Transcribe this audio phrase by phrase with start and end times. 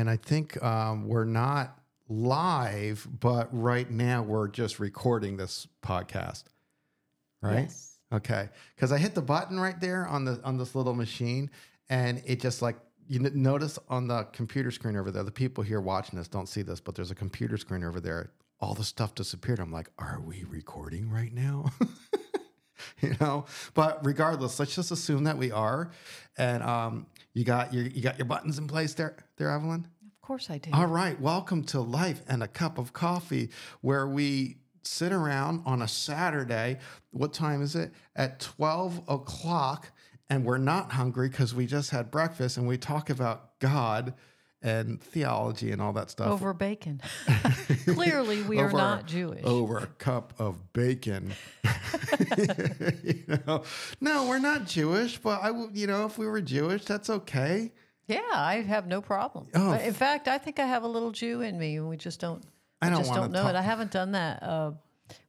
[0.00, 6.44] and I think um, we're not live, but right now we're just recording this podcast.
[7.42, 7.64] Right?
[7.64, 7.98] Yes.
[8.10, 8.48] Okay.
[8.74, 11.50] Because I hit the button right there on the on this little machine,
[11.90, 12.76] and it just like
[13.08, 15.22] you notice on the computer screen over there.
[15.22, 18.32] The people here watching this don't see this, but there's a computer screen over there.
[18.58, 19.58] All the stuff disappeared.
[19.58, 21.66] I'm like, are we recording right now?
[23.02, 23.44] you know.
[23.74, 25.90] But regardless, let's just assume that we are.
[26.38, 29.86] And um, you got your you got your buttons in place there, there, Evelyn.
[30.06, 30.70] Of course I do.
[30.72, 33.50] All right, welcome to Life and a Cup of Coffee,
[33.80, 36.78] where we sit around on a Saturday.
[37.10, 37.92] What time is it?
[38.16, 39.92] At 12 o'clock,
[40.28, 44.14] and we're not hungry because we just had breakfast and we talk about God
[44.62, 46.28] and theology and all that stuff.
[46.28, 47.00] Over bacon.
[47.86, 49.42] Clearly, we are Over- not Jewish.
[49.44, 51.32] Over a cup of bacon.
[53.02, 53.62] you know,
[54.00, 57.72] no, we're not Jewish, but I, would- you know, if we were Jewish, that's okay.
[58.06, 59.46] Yeah, I have no problem.
[59.54, 59.72] Oh.
[59.74, 62.42] In fact, I think I have a little Jew in me, and we just don't.
[62.82, 63.56] I I, don't just don't know talk- it.
[63.56, 64.42] I haven't done that.
[64.42, 64.72] Uh,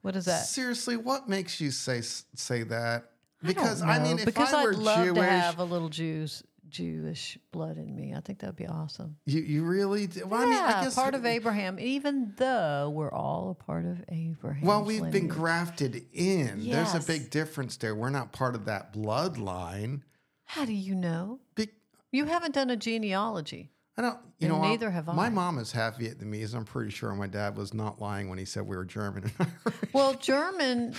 [0.01, 0.45] what is that?
[0.45, 3.11] Seriously, what makes you say say that?
[3.43, 5.63] I Because don't I, mean, if because I were would love Jewish, to have a
[5.63, 8.13] little Jews Jewish blood in me.
[8.15, 9.17] I think that would be awesome.
[9.25, 10.25] you, you really do.
[10.25, 11.79] Well, I mean, I guess part of Abraham.
[11.79, 14.65] Even though we're all a part of Abraham.
[14.65, 16.67] Well, we've been grafted in.
[16.69, 17.93] There's a big difference there.
[17.95, 20.01] We're not part of that bloodline.
[20.45, 21.39] How do you know?
[21.55, 21.69] Be-
[22.11, 23.71] You haven't done a genealogy.
[23.97, 24.17] I don't.
[24.39, 25.13] You And know, neither have I.
[25.13, 26.55] My mom is half Vietnamese.
[26.55, 29.31] I'm pretty sure my dad was not lying when he said we were German.
[29.93, 30.95] Well, German.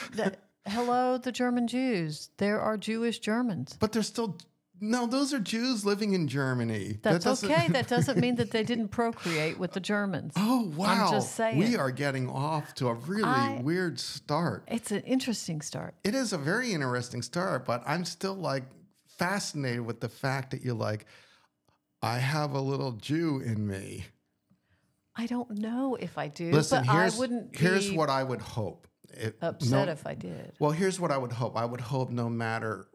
[0.66, 2.28] hello, the German Jews.
[2.36, 3.76] There are Jewish Germans.
[3.80, 4.36] but they're still.
[4.84, 6.98] No, those are Jews living in Germany.
[7.02, 7.68] That's doesn't- okay.
[7.68, 10.32] That doesn't mean that they didn't procreate with the Germans.
[10.36, 11.06] Oh wow!
[11.06, 11.56] I'm just saying.
[11.56, 14.64] We are getting off to a really I- weird start.
[14.66, 15.94] It's an interesting start.
[16.02, 18.64] It is a very interesting start, but I'm still like
[19.06, 21.06] fascinated with the fact that you're like,
[22.02, 24.06] I have a little Jew in me.
[25.14, 28.24] I don't know if I do, Listen, but here's I wouldn't here's be what I
[28.24, 28.88] would hope.
[29.14, 30.54] If- upset no- if I did.
[30.58, 31.56] well, here's what I would hope.
[31.56, 32.88] I would hope no matter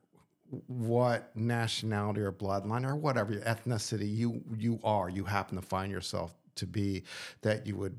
[0.67, 5.91] what nationality or bloodline or whatever your ethnicity you you are, you happen to find
[5.91, 7.03] yourself to be,
[7.41, 7.97] that you would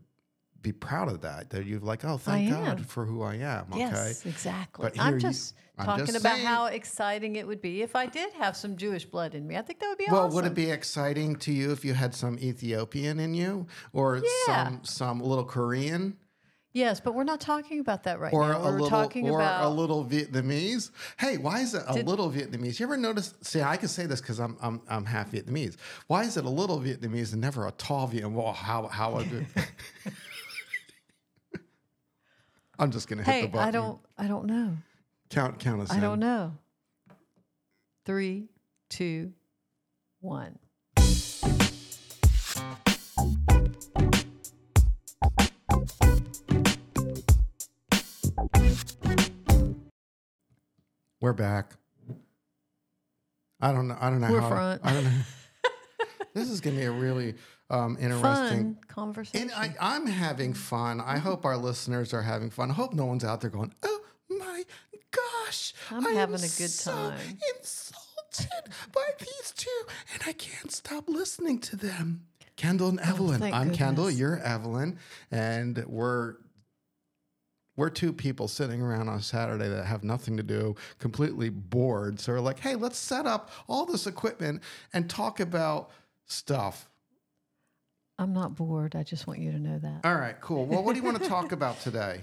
[0.62, 1.50] be proud of that.
[1.50, 3.66] That you're like, oh, thank God for who I am.
[3.70, 3.78] Okay.
[3.81, 4.82] Yes, exactly.
[4.82, 7.94] But I'm you- just I'm talking just about saying- how exciting it would be if
[7.94, 9.56] I did have some Jewish blood in me.
[9.56, 10.15] I think that would be awesome.
[10.15, 10.34] Well, awesome.
[10.36, 14.16] would it be exciting to you if you had some Ethiopian in you, or
[14.48, 14.65] Yeah.
[14.65, 16.16] some some little Korean,
[16.75, 18.59] Yes, but we're not talking about that right or now.
[18.59, 20.91] a We're little talking or about a little Vietnamese?
[21.19, 22.79] Hey, why is it a Did- little Vietnamese?
[22.79, 23.34] You ever notice?
[23.41, 25.77] See, I can say this because I'm, I'm I'm half Vietnamese.
[26.09, 28.33] Why is it a little Vietnamese and never a tall Vietnamese?
[28.33, 29.47] Well, how how would it?
[32.78, 33.69] I'm just gonna hit the Hey, button.
[33.69, 34.77] I don't I don't know.
[35.31, 35.91] count count us.
[35.91, 36.01] I in.
[36.01, 36.53] don't know.
[38.05, 38.49] Three,
[38.89, 39.33] two,
[40.21, 40.59] one.
[51.21, 51.73] We're back.
[53.61, 53.97] I don't know.
[54.01, 54.49] I don't know We're how.
[54.51, 54.83] front.
[54.84, 55.11] I don't know.
[56.34, 57.34] this is gonna be a really
[57.71, 58.75] um, interesting.
[58.75, 59.51] Fun conversation.
[59.51, 61.01] And I, I'm having fun.
[61.01, 62.71] I hope our listeners are having fun.
[62.71, 64.65] I hope no one's out there going, "Oh my
[65.11, 67.19] gosh, I'm I am having a good so time."
[67.57, 73.43] Insulted by these two, and I can't stop listening to them." Kendall and Evelyn.
[73.43, 74.09] Oh, I'm Kendall.
[74.11, 74.99] You're Evelyn,
[75.33, 76.34] and we're
[77.78, 82.19] we're two people sitting around on a Saturday that have nothing to do, completely bored.
[82.19, 85.91] So we're like, hey, let's set up all this equipment and talk about
[86.27, 86.91] stuff.
[88.19, 88.97] I'm not bored.
[88.97, 90.00] I just want you to know that.
[90.03, 90.66] All right, cool.
[90.66, 92.22] Well, what do you want to talk about today?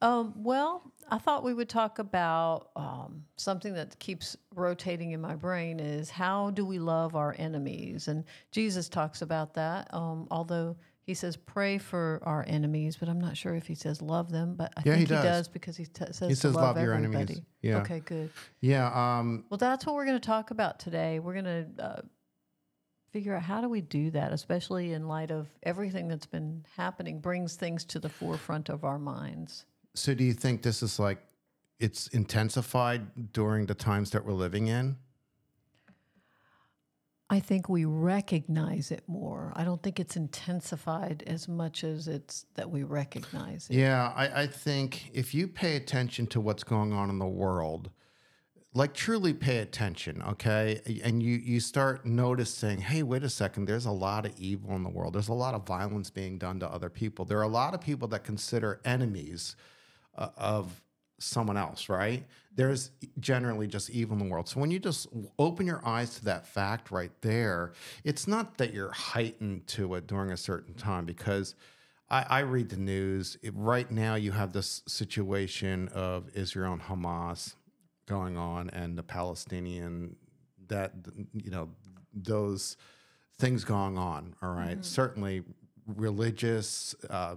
[0.00, 5.34] Um, well, I thought we would talk about um, something that keeps rotating in my
[5.34, 8.06] brain is how do we love our enemies?
[8.06, 8.22] And
[8.52, 9.92] Jesus talks about that.
[9.92, 14.00] Um, although he says pray for our enemies, but I'm not sure if he says
[14.02, 14.54] love them.
[14.56, 15.24] But I Yeah, think he does.
[15.24, 17.42] does, because he t- says to says love, love your enemies.
[17.62, 17.78] Yeah.
[17.78, 18.30] Okay, good.
[18.60, 18.86] Yeah,
[19.18, 21.18] um, Well, that's what we're going to talk about today.
[21.18, 21.44] We're going
[21.76, 22.00] to uh,
[23.12, 27.20] figure out how do we do that, especially in light of everything that's been happening,
[27.20, 29.66] brings things to the forefront of our minds.
[29.94, 31.18] so do you think this is like
[31.78, 34.96] it's intensified during the times that we're living in?
[37.34, 39.52] I think we recognize it more.
[39.56, 43.74] I don't think it's intensified as much as it's that we recognize it.
[43.74, 47.90] Yeah, I, I think if you pay attention to what's going on in the world,
[48.72, 50.80] like truly pay attention, okay?
[51.02, 54.84] And you you start noticing, hey, wait a second, there's a lot of evil in
[54.84, 55.12] the world.
[55.12, 57.24] There's a lot of violence being done to other people.
[57.24, 59.56] There are a lot of people that consider enemies
[60.16, 60.83] uh, of
[61.24, 62.24] someone else, right?
[62.54, 64.48] There's generally just evil in the world.
[64.48, 67.72] So when you just open your eyes to that fact right there,
[68.04, 71.54] it's not that you're heightened to it during a certain time because
[72.10, 73.36] I, I read the news.
[73.42, 77.54] It, right now, you have this situation of Israel and Hamas
[78.06, 80.16] going on and the Palestinian
[80.68, 80.92] that
[81.32, 81.70] you know
[82.12, 82.76] those
[83.38, 84.34] things going on.
[84.42, 84.84] All right?
[84.84, 85.42] certainly
[85.86, 87.36] religious uh,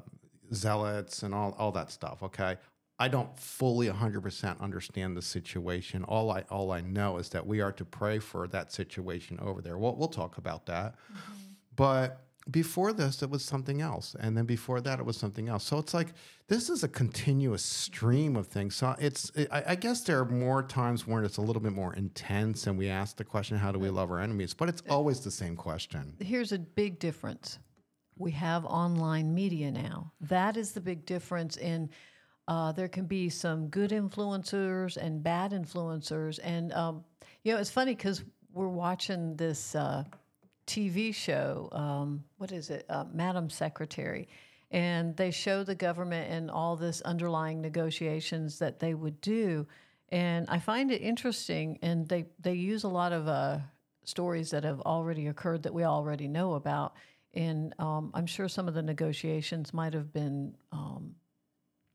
[0.54, 2.24] zealots and all all that stuff.
[2.24, 2.58] Okay,
[3.00, 6.04] I don't fully 100% understand the situation.
[6.04, 9.62] All I all I know is that we are to pray for that situation over
[9.62, 9.78] there.
[9.78, 10.96] We'll we'll talk about that.
[10.96, 11.34] Mm-hmm.
[11.76, 15.64] But before this, it was something else, and then before that, it was something else.
[15.64, 16.08] So it's like
[16.48, 18.76] this is a continuous stream of things.
[18.76, 21.94] So it's I, I guess there are more times when it's a little bit more
[21.94, 25.20] intense, and we ask the question, "How do we love our enemies?" But it's always
[25.20, 26.16] the same question.
[26.20, 27.60] Here's a big difference.
[28.18, 30.14] We have online media now.
[30.22, 31.92] That is the big difference in
[32.48, 36.40] uh, there can be some good influencers and bad influencers.
[36.44, 37.04] And, um,
[37.44, 38.24] you know, it's funny because
[38.54, 40.06] we're watching this uh,
[40.66, 41.70] TV show.
[41.74, 42.86] Um, what is it?
[42.90, 44.30] Uh, Madam Secretary.
[44.72, 49.68] And they show the government and all this underlying negotiations that they would do.
[50.10, 51.80] And I find it interesting.
[51.82, 53.60] And they, they use a lot of uh,
[54.06, 56.96] stories that have already occurred that we already know about.
[57.34, 61.16] And um, I'm sure some of the negotiations might have been um,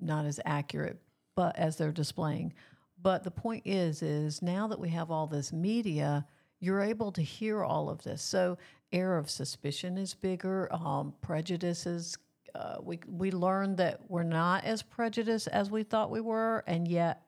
[0.03, 0.99] not as accurate,
[1.35, 2.53] but as they're displaying.
[3.01, 6.27] But the point is, is now that we have all this media,
[6.61, 8.23] you're able to hear all of this.
[8.23, 8.59] So
[8.93, 10.73] air of suspicion is bigger.
[10.73, 12.17] Um, prejudices.
[12.55, 16.87] Uh, we we learned that we're not as prejudiced as we thought we were, and
[16.87, 17.23] yet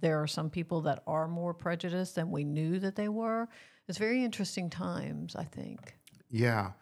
[0.00, 3.48] there are some people that are more prejudiced than we knew that they were.
[3.88, 5.96] It's very interesting times, I think.
[6.30, 6.72] Yeah.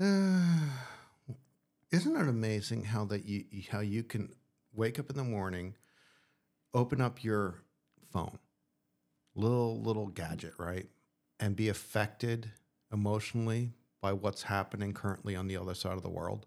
[0.00, 0.42] Uh,
[1.92, 4.30] isn't it amazing how that you how you can
[4.76, 5.74] wake up in the morning,
[6.74, 7.62] open up your
[8.12, 8.38] phone,
[9.34, 10.86] little little gadget, right,
[11.40, 12.50] and be affected
[12.92, 16.46] emotionally by what's happening currently on the other side of the world.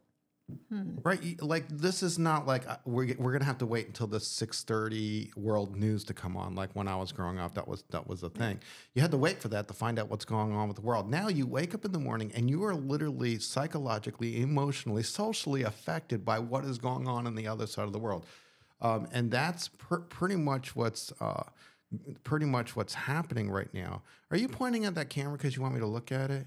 [1.04, 4.20] Right, like this is not like uh, we're we're gonna have to wait until the
[4.20, 6.56] six thirty world news to come on.
[6.56, 8.60] Like when I was growing up, that was that was a thing.
[8.94, 11.10] You had to wait for that to find out what's going on with the world.
[11.10, 16.24] Now you wake up in the morning and you are literally psychologically, emotionally, socially affected
[16.26, 18.26] by what is going on in the other side of the world,
[18.82, 21.12] um, and that's pr- pretty much what's.
[21.20, 21.44] Uh,
[22.24, 24.04] Pretty much what's happening right now.
[24.30, 26.46] Are you pointing at that camera because you want me to look at it?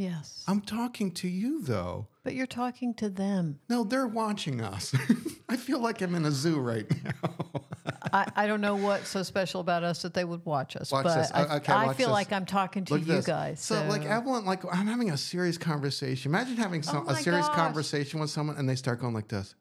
[0.00, 2.08] Yes, I'm talking to you though.
[2.24, 3.58] but you're talking to them.
[3.68, 4.94] No, they're watching us.
[5.50, 7.62] I feel like I'm in a zoo right now.
[8.12, 11.04] I, I don't know what's so special about us that they would watch us, Watch
[11.04, 11.30] but this.
[11.34, 12.14] I, okay, I watch feel this.
[12.14, 13.26] like I'm talking to Look you this.
[13.26, 13.60] guys.
[13.60, 16.30] So, like Evelyn, like I'm having a serious conversation.
[16.30, 17.56] Imagine having some, Oh a serious gosh.
[17.56, 19.54] conversation with someone and they start going like this.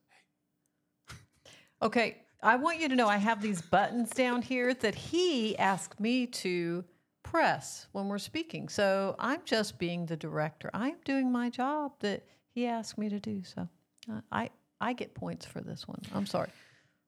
[1.82, 6.00] okay, I want you to know I have these buttons down here that he asked
[6.00, 6.86] me to
[7.24, 8.70] press when we're speaking.
[8.70, 10.70] So I'm just being the director.
[10.74, 13.44] I'm doing my job that he asked me to do.
[13.44, 13.68] So
[14.12, 14.50] uh, I
[14.82, 16.02] I get points for this one.
[16.14, 16.50] I'm sorry.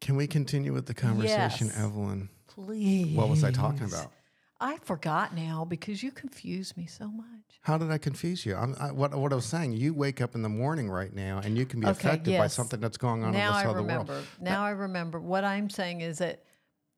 [0.01, 1.77] Can we continue with the conversation, Yes.
[1.77, 2.29] Evelyn?
[2.47, 3.15] Please.
[3.15, 4.11] What was I talking about?
[4.59, 7.25] I forgot now because you confuse me so much.
[7.61, 8.55] How did I confuse you?
[8.55, 11.39] I'm, I, what, what I was saying, you wake up in the morning right now
[11.43, 13.63] and you can be Okay, affected by something that's going on now on the I
[13.63, 14.13] side of remember.
[14.13, 14.25] world.
[14.39, 15.19] Now I remember.
[15.19, 16.43] What I'm saying is that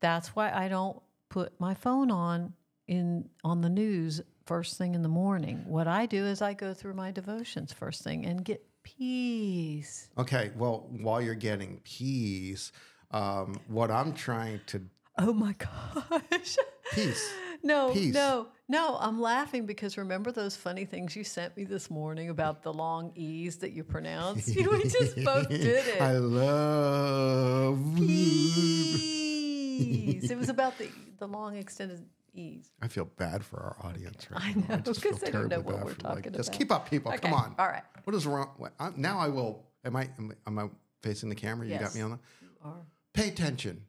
[0.02, 2.54] that's why I don't put my phone on
[2.88, 5.64] in on the news first thing in the morning.
[5.68, 10.10] What I do is I go through my devotions first thing and get peace.
[10.18, 12.72] Okay, well, while you're getting peace,
[13.12, 14.82] um, what I'm trying to
[15.20, 16.58] Oh my gosh.
[16.94, 17.34] peace.
[17.66, 18.14] No, Peace.
[18.14, 18.98] no, no.
[19.00, 23.14] I'm laughing because remember those funny things you sent me this morning about the long
[23.16, 24.54] E's that you pronounce?
[24.54, 26.02] We just both did it.
[26.02, 30.30] I love Peace.
[30.30, 32.72] it was about the the long extended E's.
[32.82, 34.76] I feel bad for our audience right I now.
[34.76, 36.72] know, just feel 'cause they don't know terribly what we're for, like, talking Just keep
[36.72, 37.12] up, people.
[37.14, 37.56] Come on.
[37.60, 37.84] all right.
[38.06, 38.50] What is wrong?
[38.58, 39.64] What, I'm, now I will.
[39.86, 40.50] Am I, am I?
[40.50, 40.70] Am I
[41.02, 41.68] facing the camera?
[41.68, 42.20] You got me on the.
[42.64, 43.86] Are- Pay attention,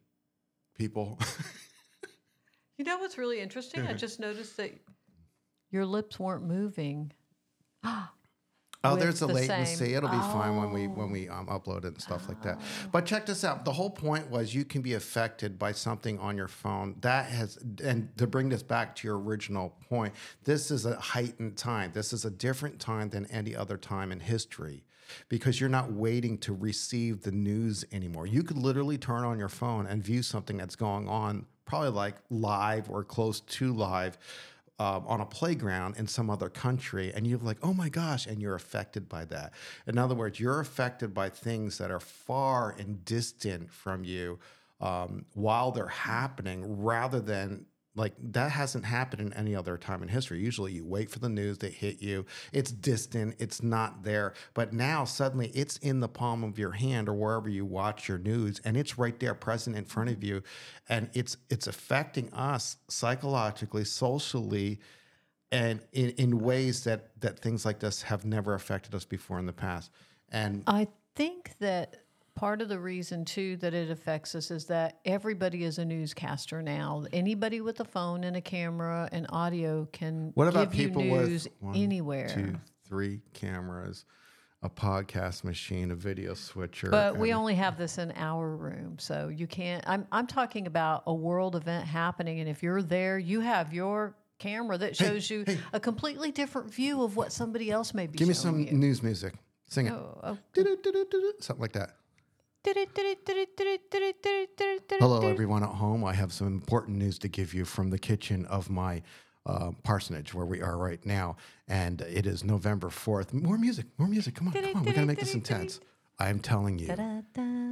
[0.77, 1.19] people.
[2.77, 3.87] You know what's really interesting?
[3.87, 4.71] I just noticed that
[5.71, 7.11] your lips weren't moving.
[8.93, 9.75] Oh, there's a the latency.
[9.75, 12.59] same- It'll be fine when we when we um, upload it and stuff like that.
[12.91, 13.65] But check this out.
[13.65, 16.95] The whole point was you can be affected by something on your phone.
[17.01, 20.13] That has and to bring this back to your original point,
[20.43, 21.91] this is a heightened time.
[21.93, 24.83] This is a different time than any other time in history.
[25.29, 28.25] Because you're not waiting to receive the news anymore.
[28.25, 32.15] You could literally turn on your phone and view something that's going on, probably like
[32.31, 34.17] live or close to live,
[34.79, 38.41] um, on a playground in some other country and you're like, oh my gosh, and
[38.41, 39.53] you're affected by that.
[39.87, 44.39] In other words, you're affected by things that are far and distant from you
[44.81, 47.65] um, while they're happening rather than
[47.95, 50.39] like that hasn't happened in any other time in history.
[50.39, 52.25] Usually you wait for the news to hit you.
[52.51, 54.33] It's distant, it's not there.
[54.53, 58.17] But now suddenly it's in the palm of your hand or wherever you watch your
[58.17, 60.43] news and it's right there present in front of you
[60.89, 64.79] and it's it's affecting us psychologically, socially
[65.51, 69.45] and in, in ways that that things like this have never affected us before in
[69.45, 69.89] the past.
[70.29, 72.04] And I think that
[72.35, 76.61] part of the reason too that it affects us is that everybody is a newscaster
[76.61, 77.05] now.
[77.13, 81.11] Anybody with a phone and a camera and audio can what about give people you
[81.11, 82.27] news with one, anywhere.
[82.27, 82.55] two,
[82.87, 84.05] three cameras,
[84.61, 86.89] a podcast machine, a video switcher?
[86.89, 89.83] But we only have this in our room, so you can't.
[89.87, 94.15] I'm I'm talking about a world event happening, and if you're there, you have your
[94.37, 95.57] camera that shows you hey.
[95.71, 98.17] a completely different view of what somebody else may be.
[98.17, 98.27] Doing.
[98.27, 99.33] Give me some news music.
[99.67, 99.93] Sing it.
[99.93, 100.37] Oh, oh.
[100.53, 101.95] Du-du-du-du-du-du, Something like that.
[104.99, 106.03] Hello, everyone at home.
[106.03, 109.03] I have some important news to give you from the kitchen of my
[109.45, 111.37] uh, parsonage where we are right now.
[111.67, 113.33] And it is November 4th.
[113.33, 114.35] More music, more music.
[114.35, 114.83] Come on, come on.
[114.83, 115.79] We got to make this intense.
[116.17, 116.87] I am telling you,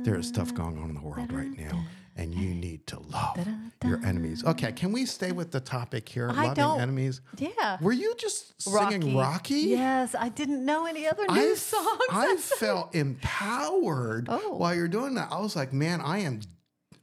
[0.03, 1.85] there is stuff going on in the world right now,
[2.15, 3.37] and you need to love
[3.83, 4.43] your enemies.
[4.45, 6.29] Okay, can we stay with the topic here?
[6.29, 7.21] I Loving don't- enemies.
[7.37, 7.77] Yeah.
[7.81, 9.55] Were you just singing Rocky?
[9.55, 11.99] Yes, I didn't know any other I, new f- songs.
[12.11, 14.55] I felt empowered Oh.
[14.57, 15.29] while you're doing that.
[15.31, 16.41] I was like, man, I am,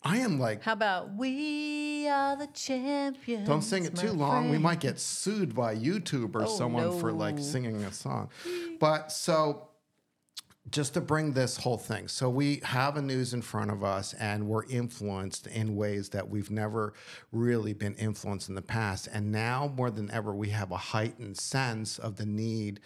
[0.05, 3.47] I am like, How about we are the champions?
[3.47, 4.45] don't sing it my too long.
[4.45, 4.63] We friend.
[4.63, 7.43] might get sued by YouTube or Oh, someone for like no.
[7.43, 8.31] singing a song.
[8.79, 9.69] But so
[10.71, 12.07] just to bring this whole thing.
[12.07, 16.29] So we have a news in front of us and we're influenced in ways that
[16.29, 16.93] we've never
[17.33, 19.09] really been influenced in the past.
[19.13, 22.81] And now more than ever, we have a heightened sense of the need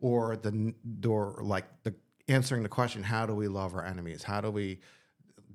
[0.00, 0.74] or the
[1.06, 1.94] or like the
[2.28, 4.22] answering the question, how do we love our enemies?
[4.22, 4.80] How do we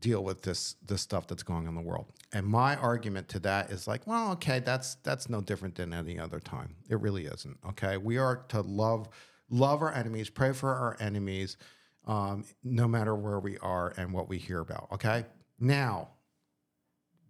[0.03, 2.11] deal with this this stuff that's going on in the world.
[2.33, 6.19] And my argument to that is like, well, okay, that's that's no different than any
[6.19, 6.75] other time.
[6.89, 7.57] It really isn't.
[7.69, 9.07] Okay, we are to love
[9.53, 11.57] love our enemies, pray for our enemies,
[12.07, 14.87] um, no matter where we are and what we hear about.
[14.91, 15.25] Okay,
[15.59, 16.09] now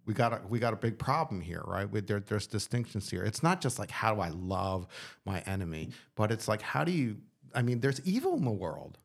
[0.06, 1.88] we got a we got a big problem here, right?
[1.88, 3.24] With there, there's distinctions here.
[3.24, 4.86] It's not just like how do I love
[5.24, 7.18] my enemy, but it's like how do you?
[7.54, 8.98] I mean, there's evil in the world,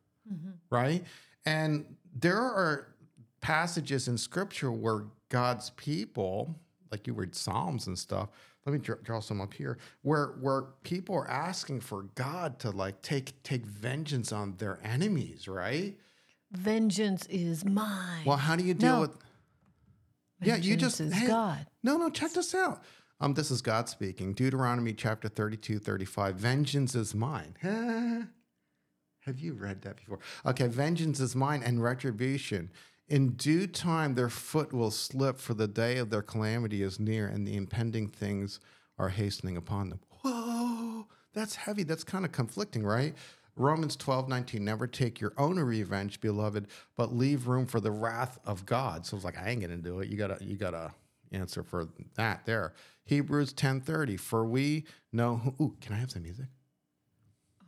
[0.70, 1.04] right?
[1.46, 2.88] And there are
[3.42, 6.56] passages in Scripture where God's people,
[6.92, 8.30] like you read Psalms and stuff.
[8.70, 13.02] Let me draw, some up here, where where people are asking for God to like
[13.02, 15.98] take take vengeance on their enemies, right?
[16.52, 18.26] Vengeance is mine.
[18.26, 19.02] Well, how do you deal No.
[19.02, 19.18] with?
[20.42, 21.68] Yeah, you just Vengeance is hey, God.
[21.84, 22.84] No, no, check this out.
[23.20, 24.34] Um, this is God speaking.
[24.34, 26.36] Deuteronomy chapter 32, 35.
[26.36, 27.56] Vengeance is mine.
[29.26, 30.20] Have you read that before?
[30.46, 32.70] Okay, vengeance is mine and retribution.
[33.10, 37.28] In due time, their foot will slip, for the day of their calamity is near,
[37.28, 38.60] and the impending things
[39.00, 40.00] are hastening upon them.
[40.22, 41.84] Whoa, that's heavy.
[41.84, 43.16] That's kind of conflicting, right?
[43.56, 48.38] Romans 12, 19, never take your own revenge, beloved, but leave room for the wrath
[48.46, 49.06] of God.
[49.06, 50.10] So it's like, I ain't gonna do it.
[50.10, 50.94] You gotta, you gotta
[51.32, 52.74] answer for that there.
[53.06, 56.46] Hebrews 10, 30, for we know who, ooh, can I have some music?
[57.60, 57.68] Um,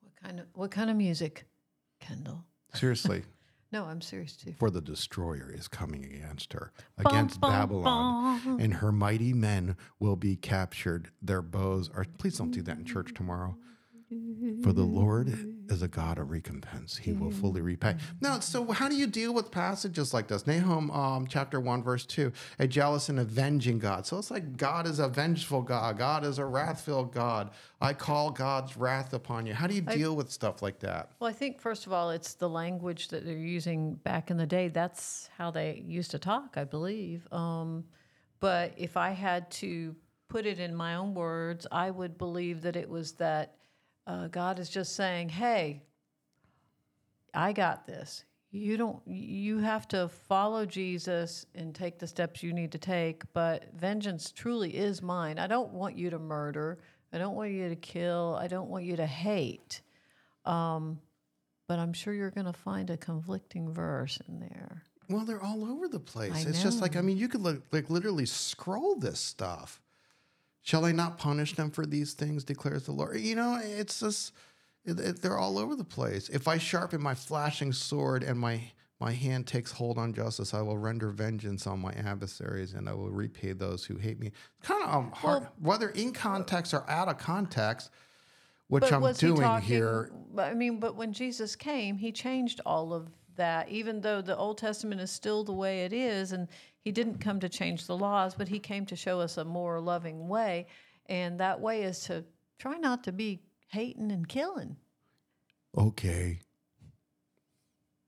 [0.00, 1.44] what kind of what kind of music,
[2.00, 2.44] Kendall?
[2.74, 3.22] Seriously.
[3.72, 4.54] No, I'm serious too.
[4.58, 8.60] For the destroyer is coming against her, against bum, Babylon, bum.
[8.60, 11.10] and her mighty men will be captured.
[11.22, 12.04] Their bows are.
[12.18, 13.56] Please don't do that in church tomorrow.
[14.64, 15.28] For the Lord
[15.68, 17.94] is a God of recompense; He will fully repay.
[18.20, 20.48] Now, so how do you deal with passages like this?
[20.48, 24.06] Nahum, um, chapter one, verse two: a jealous and avenging God.
[24.06, 25.96] So it's like God is a vengeful God.
[25.96, 27.50] God is a wrathful God.
[27.80, 29.54] I call God's wrath upon you.
[29.54, 31.12] How do you deal with stuff like that?
[31.20, 34.46] Well, I think first of all, it's the language that they're using back in the
[34.46, 34.66] day.
[34.66, 37.32] That's how they used to talk, I believe.
[37.32, 37.84] Um,
[38.40, 39.94] but if I had to
[40.28, 43.54] put it in my own words, I would believe that it was that
[44.06, 45.82] uh, God is just saying, "Hey,
[47.34, 48.24] I got this.
[48.50, 49.00] You don't.
[49.06, 53.22] You have to follow Jesus and take the steps you need to take.
[53.32, 55.38] But vengeance truly is mine.
[55.38, 56.78] I don't want you to murder.
[57.12, 58.36] I don't want you to kill.
[58.40, 59.82] I don't want you to hate."
[60.44, 61.00] Um,
[61.68, 64.82] but I'm sure you're going to find a conflicting verse in there.
[65.08, 66.46] Well, they're all over the place.
[66.46, 69.80] I it's just like I mean, you could like, like literally scroll this stuff.
[70.62, 72.44] Shall I not punish them for these things?
[72.44, 73.18] Declares the Lord.
[73.20, 74.32] You know, it's just
[74.84, 76.28] it, it- they're all over the place.
[76.28, 78.62] If I sharpen my flashing sword and my
[79.02, 80.52] My hand takes hold on justice.
[80.52, 84.30] I will render vengeance on my adversaries, and I will repay those who hate me.
[84.62, 87.88] Kind of um, hard, whether in context or out of context,
[88.68, 90.10] which I'm was he doing talking- here.
[90.34, 93.70] but, I mean, but when Jesus came, he changed all of that.
[93.70, 96.46] Even though the Old Testament is still the way it is, and
[96.80, 99.80] he didn't come to change the laws, but he came to show us a more
[99.80, 100.66] loving way,
[101.06, 102.24] and that way is to
[102.58, 104.76] try not to be hating and killing.
[105.76, 106.40] Okay.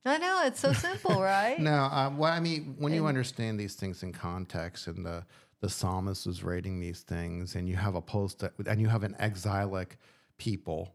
[0.04, 1.60] I know it's so simple, right?
[1.60, 5.24] No, um, well, I mean, when you understand these things in context, and the
[5.60, 9.14] the psalmist is writing these things, and you have a post and you have an
[9.20, 9.96] exilic
[10.36, 10.92] people,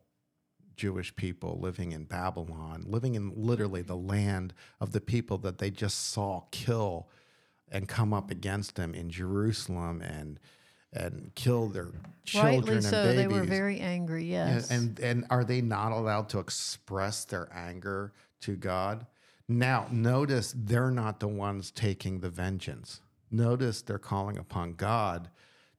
[0.75, 5.71] Jewish people living in Babylon, living in literally the land of the people that they
[5.71, 7.07] just saw kill
[7.71, 10.39] and come up against them in Jerusalem and
[10.93, 11.91] and kill their
[12.23, 13.03] children Rightly and so.
[13.03, 13.17] babies.
[13.17, 14.25] They were very angry.
[14.25, 14.71] Yes.
[14.71, 19.05] and and are they not allowed to express their anger to God?
[19.49, 23.01] Now, notice they're not the ones taking the vengeance.
[23.31, 25.29] Notice they're calling upon God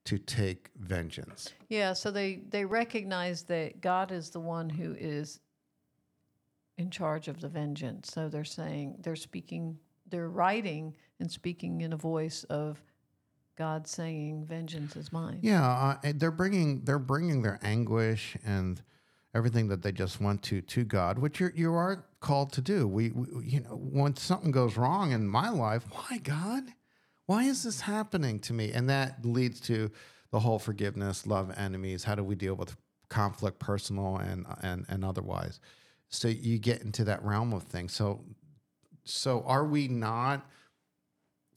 [0.04, 1.52] to take vengeance.
[1.68, 5.40] Yeah, so they they recognize that God is the one who is
[6.78, 8.10] in charge of the vengeance.
[8.12, 9.78] So they're saying they're speaking,
[10.08, 12.82] they're writing and speaking in a voice of
[13.56, 18.82] God saying, "Vengeance is mine." Yeah, uh, they're bringing they're bringing their anguish and
[19.34, 22.86] everything that they just went to to God, which you you are called to do.
[22.86, 26.64] We, we you know when something goes wrong in my life, why God?
[27.26, 28.72] Why is this happening to me?
[28.72, 29.90] And that leads to
[30.30, 32.04] the whole forgiveness, love enemies.
[32.04, 32.76] How do we deal with
[33.08, 35.60] conflict, personal and and and otherwise?
[36.08, 37.92] So you get into that realm of things.
[37.92, 38.24] So
[39.04, 40.46] so are we not?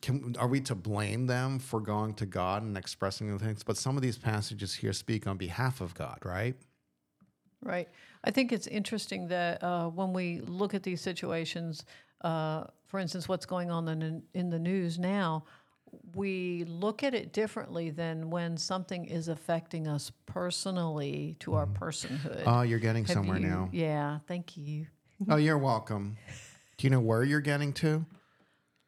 [0.02, 3.64] Can are we to blame them for going to God and expressing the things?
[3.64, 6.56] But some of these passages here speak on behalf of God, right?
[7.64, 7.88] Right.
[8.24, 11.86] I think it's interesting that uh, when we look at these situations,
[12.22, 15.44] uh, for instance, what's going on in, in the news now,
[16.16, 22.44] we look at it differently than when something is affecting us personally to our personhood.
[22.48, 23.70] Oh, you're getting Have somewhere you- now.
[23.72, 24.88] Yeah, thank you.
[25.30, 26.18] Oh, you're welcome.
[26.78, 28.06] Do you know where you're getting to?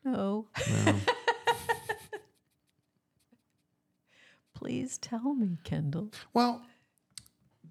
[0.06, 0.48] No.
[0.86, 0.96] No.
[4.54, 6.12] Please tell me, Kendall.
[6.34, 6.62] well,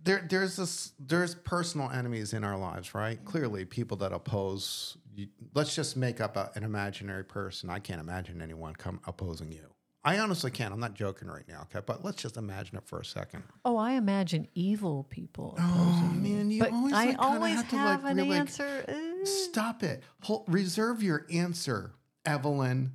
[0.04, 3.24] there, there's this, there's personal enemies in our lives, right?
[3.24, 4.96] Clearly, people that oppose.
[5.14, 7.70] You, let's just make up a, an imaginary person.
[7.70, 9.68] I can't imagine anyone come opposing you.
[10.04, 10.74] I honestly can't.
[10.74, 11.80] I'm not joking right now, okay?
[11.86, 13.44] But let's just imagine it for a second.
[13.64, 15.54] Oh, I imagine evil people.
[15.60, 18.36] Oh man, you but always I like, kinda always have to have like an really
[18.36, 18.84] answer.
[18.88, 20.02] Uh, stop it.
[20.22, 21.92] Hold, reserve your answer,
[22.24, 22.92] Evelyn.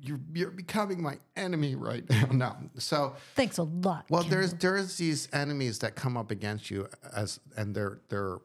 [0.00, 2.26] You're you're becoming my enemy right now.
[2.32, 4.06] No, so Thanks a lot.
[4.08, 4.40] well, Kendall.
[4.40, 8.38] there's there's these enemies that come up against you as and they're they're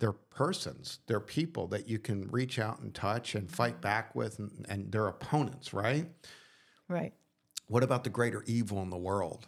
[0.00, 3.82] they're persons, they're people that you can reach out and touch and fight mm-hmm.
[3.82, 6.06] back with, and, and they're opponents, right?
[6.88, 7.12] right.
[7.68, 9.46] What about the greater evil in the world?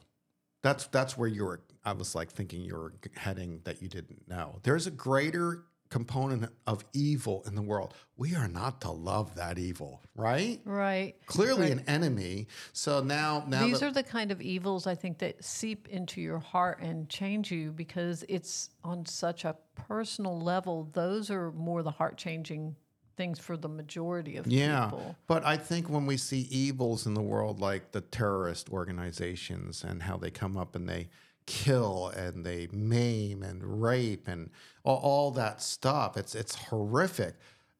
[0.62, 1.60] That's that's where you were.
[1.84, 4.60] I was like thinking you were heading that you didn't know.
[4.62, 7.92] There's a greater component of evil in the world.
[8.16, 10.58] We are not to love that evil, right?
[10.64, 11.14] Right.
[11.26, 11.72] Clearly Right.
[11.72, 12.46] an enemy.
[12.72, 16.22] So now, now These that- are the kind of evils I think that seep into
[16.22, 20.88] your heart and change you because it's on such a personal level.
[20.94, 22.74] Those are more the heart changing
[23.18, 25.14] things for the majority of Yeah, people.
[25.26, 30.02] but I think when we see evils in the world, like the terrorist organizations and
[30.04, 31.10] how they come up and they
[31.46, 34.50] kill and they maim and rape and
[34.84, 37.34] all, all that stuff, it's it's horrific,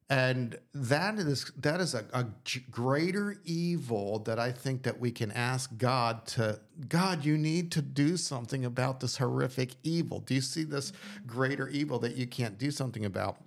[0.09, 2.27] and that is that is a
[2.69, 7.81] greater evil that I think that we can ask God to God, you need to
[7.81, 10.19] do something about this horrific evil.
[10.19, 10.93] Do you see this
[11.25, 13.37] greater evil that you can't do something about?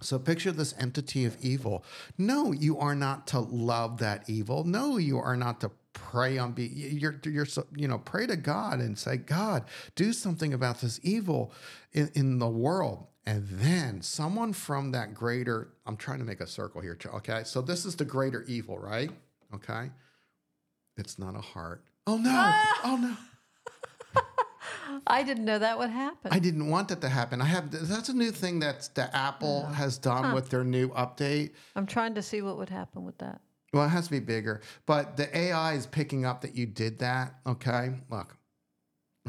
[0.00, 1.84] So picture this entity of evil.
[2.18, 4.64] No, you are not to love that evil.
[4.64, 8.36] No, you are not to pray on be you're you're so- you know pray to
[8.36, 11.52] God and say God do something about this evil
[11.92, 13.06] in, in the world.
[13.26, 17.42] And then someone from that greater I'm trying to make a circle here okay?
[17.44, 19.10] So this is the greater evil right?
[19.54, 19.90] Okay?
[20.96, 21.84] It's not a heart.
[22.06, 22.30] Oh no.
[22.30, 22.80] Ah!
[22.84, 23.16] Oh no.
[25.06, 26.32] I didn't know that would happen.
[26.32, 27.40] I didn't want that to happen.
[27.40, 29.72] I have that's a new thing that the Apple oh.
[29.72, 31.52] has done with their new update.
[31.76, 33.40] I'm trying to see what would happen with that.
[33.74, 37.00] Well, it has to be bigger, but the AI is picking up that you did
[37.00, 37.34] that.
[37.46, 38.36] Okay, look.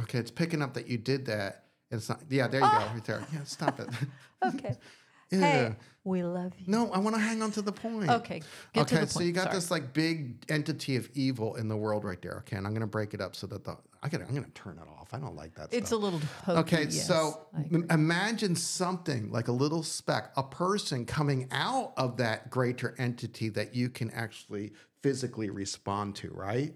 [0.01, 1.65] Okay, it's picking up that you did that.
[1.89, 2.21] It's not.
[2.29, 3.25] Yeah, there you go, right there.
[3.34, 3.89] Yeah, stop it.
[4.45, 4.75] Okay.
[5.31, 6.65] Hey, we love you.
[6.67, 8.10] No, I want to hang on to the point.
[8.10, 8.41] Okay,
[8.75, 9.25] to okay, so point.
[9.25, 9.55] you got Sorry.
[9.55, 12.38] this like big entity of evil in the world right there.
[12.39, 13.75] Okay, and I'm gonna break it up so that the
[14.06, 15.13] I got I'm gonna turn it off.
[15.13, 16.00] I don't like that It's stuff.
[16.00, 21.06] a little hokey, Okay, yes, so m- imagine something like a little speck, a person
[21.06, 26.76] coming out of that greater entity that you can actually physically respond to, right?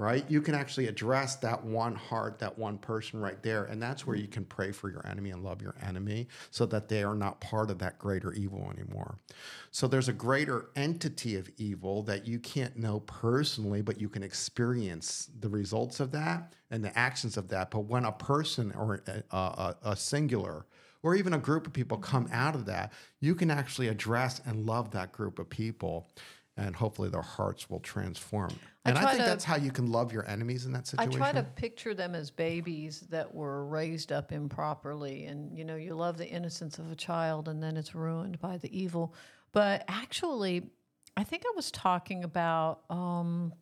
[0.00, 0.24] Right?
[0.30, 3.64] You can actually address that one heart, that one person right there.
[3.64, 6.88] And that's where you can pray for your enemy and love your enemy so that
[6.88, 9.18] they are not part of that greater evil anymore.
[9.72, 14.22] So there's a greater entity of evil that you can't know personally, but you can
[14.22, 17.72] experience the results of that and the actions of that.
[17.72, 20.66] But when a person or a, a, a singular
[21.02, 24.64] or even a group of people come out of that, you can actually address and
[24.64, 26.08] love that group of people.
[26.58, 28.50] And hopefully their hearts will transform.
[28.84, 31.22] And I, think to- that's how you can love your enemies in that situation.
[31.22, 35.26] I try to picture them as babies that were raised up improperly.
[35.26, 38.56] And, you know, you love the innocence of a child and then it's ruined by
[38.58, 39.14] the evil.
[39.52, 40.64] But actually,
[41.16, 43.52] I think I was talking about um,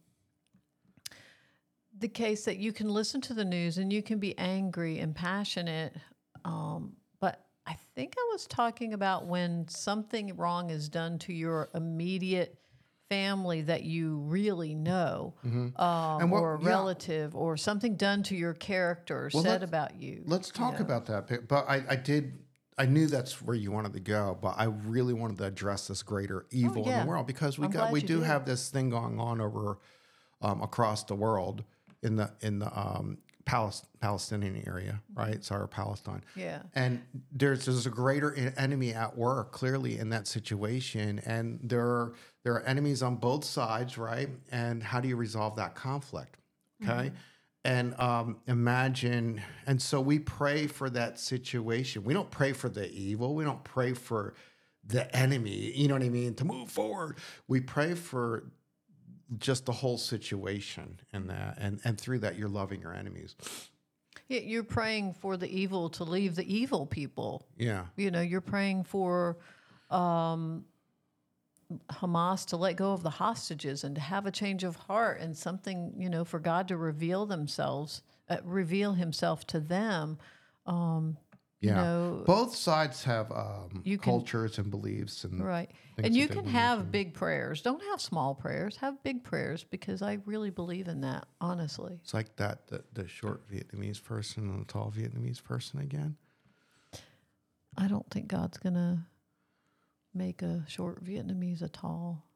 [1.98, 5.14] the case that you can listen to the news and you can be angry and
[5.14, 5.94] passionate.
[6.44, 11.68] Um, but I think I was talking about when something wrong is done to your
[11.74, 12.58] immediate
[13.08, 16.68] family that you really know, um, And what- or a yeah.
[16.68, 20.22] relative, or something done to your character, Well, said about you.
[20.26, 21.46] Let's talk about that.
[21.48, 22.38] But, I, I did.
[22.78, 26.02] I knew that's where you wanted to go, but I really wanted to address this
[26.02, 27.02] greater evil in Oh, yeah.
[27.04, 28.26] the world because we I'm got we you do did.
[28.26, 29.78] have this thing going on over
[30.42, 31.64] um, across the world
[32.02, 33.16] in the in the um,
[33.46, 35.42] Palestinian area, right?
[35.42, 36.22] Sorry, Palestine.
[36.34, 36.62] Yeah.
[36.74, 42.12] And there's there's a greater enemy at work clearly in that situation, and there are,
[42.46, 44.28] there are enemies on both sides, right?
[44.52, 46.38] And how do you resolve that conflict?
[46.80, 47.10] Okay.
[47.64, 52.04] And um, imagine, and so we pray for that situation.
[52.04, 53.34] We don't pray for the evil.
[53.34, 54.34] We don't pray for
[54.86, 55.72] the enemy.
[55.74, 56.34] You know what I mean?
[56.36, 57.16] To move forward,
[57.48, 58.44] we pray for
[59.38, 63.34] just the whole situation, and that, and and through that, you're loving your enemies.
[64.28, 67.44] Yeah, You're praying for the evil to leave the evil people.
[67.58, 67.86] Yeah.
[67.96, 69.36] You know, you're praying for
[69.90, 70.64] um,
[71.90, 75.36] Hamas to let go of the hostages and to have a change of heart and
[75.36, 80.18] something, you know, for God to reveal themselves, uh, reveal Himself to them.
[80.66, 81.16] Um,
[81.60, 81.74] Yeah.
[81.76, 85.70] know, Both sides have um, You can- cultures and beliefs and right.
[85.98, 87.62] And you can have big prayers.
[87.62, 88.76] Don't have small prayers.
[88.76, 91.98] Have big prayers because I really believe in that, honestly.
[92.02, 96.16] It's like that the, the short Vietnamese person and the tall Vietnamese person again.
[97.76, 98.98] I don't think God's going to
[100.16, 102.26] make a short Vietnamese a tall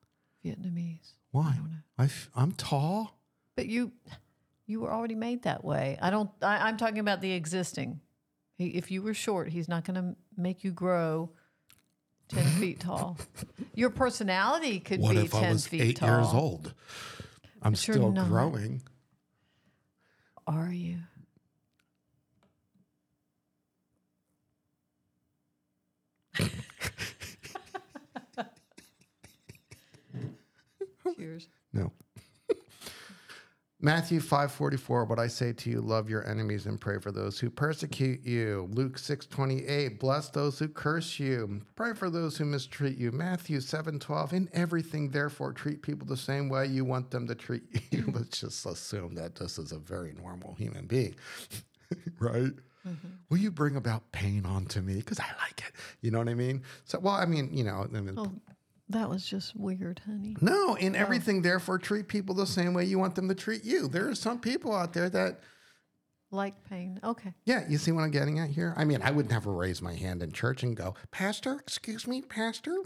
[0.45, 1.13] Vietnamese.
[1.33, 1.55] Why?
[1.57, 1.79] don't know.
[1.99, 3.19] I f- I'm tall.
[3.57, 3.93] But you,
[4.67, 5.99] you were already made that way.
[6.01, 6.31] I don't.
[6.43, 8.01] I, I'm talking about the existing.
[8.57, 11.31] He, if you were short, he's not going to make you grow
[12.29, 13.19] ten feet tall.
[13.75, 16.09] Your personality could What be if ten I was feet eight tall.
[16.09, 16.75] years old?
[17.63, 18.83] I'm But still growing.
[20.47, 20.99] Are you?
[31.21, 31.49] Cheers.
[31.73, 31.93] No.
[33.83, 37.49] Matthew 5:44 but I say to you love your enemies and pray for those who
[37.49, 38.69] persecute you.
[38.73, 41.63] Luke 6:28 bless those who curse you.
[41.77, 43.11] Pray for those who mistreat you.
[43.11, 47.63] Matthew 7:12 in everything therefore treat people the same way you want them to treat
[47.91, 48.05] you.
[48.15, 51.15] Let's just assume that this is a very normal human being.
[52.19, 52.53] right?
[52.87, 53.09] Mm-hmm.
[53.31, 55.73] Will you bring about pain onto me because I like it?
[56.03, 56.65] You know what I mean?
[56.85, 58.33] So well I mean, you know, I mean, Oh,
[58.91, 60.37] that was just weird, honey.
[60.41, 63.89] no, in everything, therefore, treat people the same way you want them to treat you.
[63.89, 65.41] There are some people out there that,
[66.31, 67.01] Like pain.
[67.03, 67.33] Okay.
[67.45, 68.75] yeah, you see what I'm getting at here?
[68.77, 72.23] I mean, I would never raise my hand in church and go, Pastor, excuse me,
[72.23, 72.77] Pastor,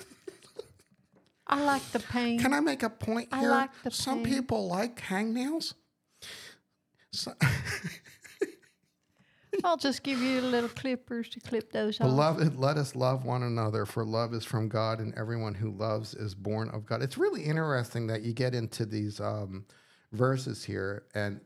[1.46, 2.38] I like the pain.
[2.38, 3.50] can I make a point here?
[3.52, 4.34] I like the some pain.
[4.34, 5.74] people like hangnails.
[7.12, 7.32] So,
[9.64, 11.96] I'll just give you little clippers to clip those.
[11.96, 16.12] Beloved, let us love one another, for love is from God, and everyone who loves
[16.14, 17.03] is born of God.
[17.03, 19.64] It's really interesting that you get into these um,
[20.12, 21.05] verses here.
[21.14, 21.40] And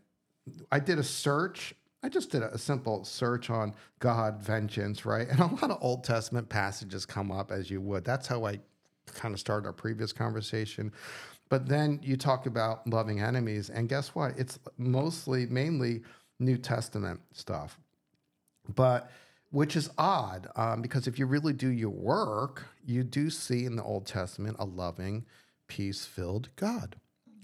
[0.73, 1.75] I did a search.
[2.03, 5.29] I just did a simple search on God, vengeance, right?
[5.29, 8.05] And a lot of Old Testament passages come up as you would.
[8.05, 8.59] That's how I
[9.15, 10.93] kind of started our previous conversation.
[11.49, 14.37] But then you talk about loving enemies, and guess what?
[14.37, 16.03] It's mostly, mainly
[16.41, 17.79] New Testament stuff
[18.75, 19.11] but
[19.51, 23.77] which is odd um, because if you really do your work, you do see in
[23.77, 25.25] the Old Testament a loving,
[25.69, 26.97] peace-filled God.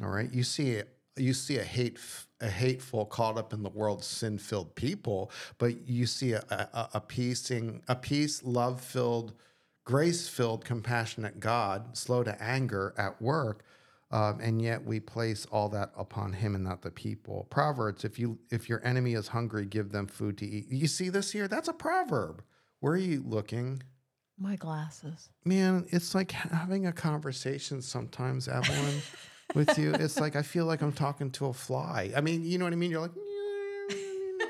[0.03, 0.83] All right, you see.
[1.17, 2.01] You see a hate,
[2.41, 7.01] a hateful, caught up in the world, sin-filled people, but you see a, a, a
[7.01, 9.33] peacing, a peace, love-filled
[9.85, 13.65] grace filled, compassionate God, slow to anger at work.
[14.11, 17.47] Um, and yet we place all that upon him and not the people.
[17.51, 20.67] Proverbs: If you if your enemy is hungry, give them food to eat.
[20.71, 21.49] You see this here?
[21.49, 22.43] That's a proverb.
[22.81, 23.83] Where are you looking?
[24.39, 25.31] My glasses.
[25.45, 29.01] Man, it's like having a conversation sometimes, Evelyn,
[29.55, 29.95] with you.
[29.95, 32.13] It's like I feel like I'm talking to a fly.
[32.17, 32.91] I mean, you know what I mean?
[32.91, 33.13] You're like,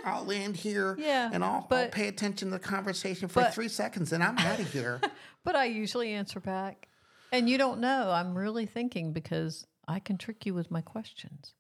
[0.04, 3.68] I'll land here Yeah, and I'll, I'll pay attention to the conversation for but- three
[3.68, 5.00] seconds and I'm out of here.
[5.44, 6.88] But I usually answer back.
[7.34, 8.12] And you don't know.
[8.12, 11.52] I'm really thinking because I can trick you with my questions.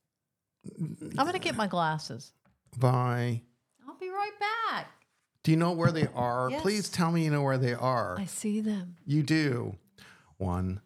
[0.78, 2.32] I'm going to get my glasses.
[2.78, 3.42] Bye.
[3.86, 4.86] I'll be right back.
[5.42, 6.48] Do you know where they are?
[6.48, 6.62] Yes.
[6.62, 8.16] Please tell me you know where they are.
[8.18, 8.96] I see them.
[9.04, 9.74] You do.
[10.38, 10.80] One,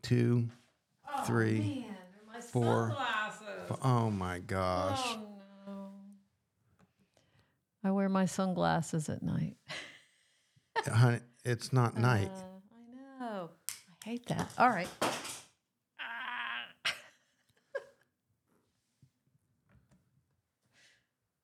[0.00, 0.48] two,
[1.26, 1.84] three.
[2.32, 2.96] Man, Four.
[3.82, 5.00] Oh my gosh.
[5.04, 5.20] Oh,
[5.66, 5.90] no.
[7.84, 9.56] I wear my sunglasses at night.
[10.86, 12.30] Honey, it's not night.
[12.34, 12.48] Uh, I know.
[12.48, 12.51] I
[14.04, 14.50] hate that.
[14.58, 14.88] All right.
[15.02, 16.66] Ah.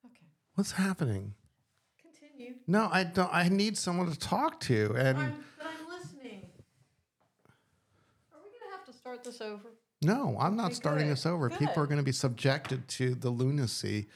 [0.05, 0.25] okay.
[0.55, 1.33] What's happening?
[2.01, 2.55] Continue.
[2.67, 3.29] No, I don't.
[3.33, 4.93] I need someone to talk to.
[4.97, 6.45] And I'm, but I'm listening.
[8.33, 9.69] Are we going to have to start this over?
[10.01, 11.13] no, I'm not Okay, starting good.
[11.17, 11.49] this over.
[11.49, 14.07] People are going to be subjected to the lunacy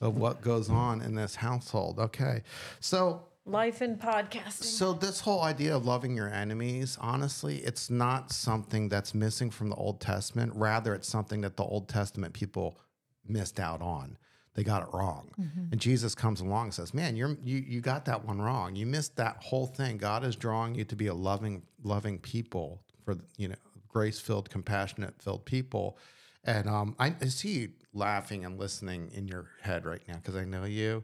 [0.00, 1.98] of what goes on in this household.
[1.98, 2.42] Okay.
[2.80, 4.64] So, Life in podcasting.
[4.64, 9.68] so this whole idea of loving your enemies, honestly, it's not something that's missing from
[9.68, 10.52] the Old Testament.
[10.54, 12.78] Rather, it's something that the Old Testament people
[13.26, 14.16] missed out on.
[14.54, 15.30] They got it wrong.
[15.72, 18.76] And Jesus comes along and says, "Man, you're you you got that one wrong.
[18.76, 19.96] You missed that whole thing.
[19.96, 23.54] God is drawing you to be a loving loving people for you know
[23.88, 25.98] grace-filled, compassionate-filled people."
[26.44, 30.36] And um, I, I see you laughing and listening in your head right now because
[30.36, 31.02] I know you.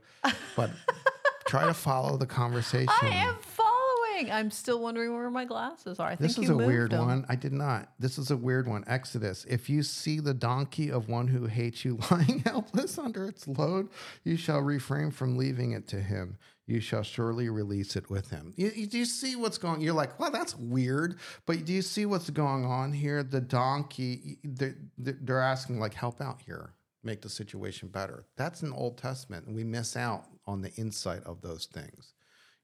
[0.56, 0.70] But
[1.48, 2.88] try to follow the conversation.
[3.02, 4.30] I am following.
[4.32, 6.08] I'm still wondering where my glasses are.
[6.08, 7.06] I This is a weird them.
[7.06, 7.26] one.
[7.28, 7.90] I did not.
[7.98, 8.84] This is a weird one.
[8.86, 9.44] Exodus.
[9.48, 13.88] If you see the donkey of one who hates you lying helpless under its load,
[14.24, 16.36] you shall refrain from leaving it to him.
[16.66, 18.52] You shall surely release it with him.
[18.56, 19.80] You, you- do you see what's going?
[19.80, 21.18] You're like, well, that's weird.
[21.46, 23.22] But do you see what's going on here?
[23.22, 24.38] The donkey.
[24.44, 28.26] They're, they're asking like, help out here, make the situation better.
[28.36, 32.14] That's in Old Testament, and we miss out on the insight of those things.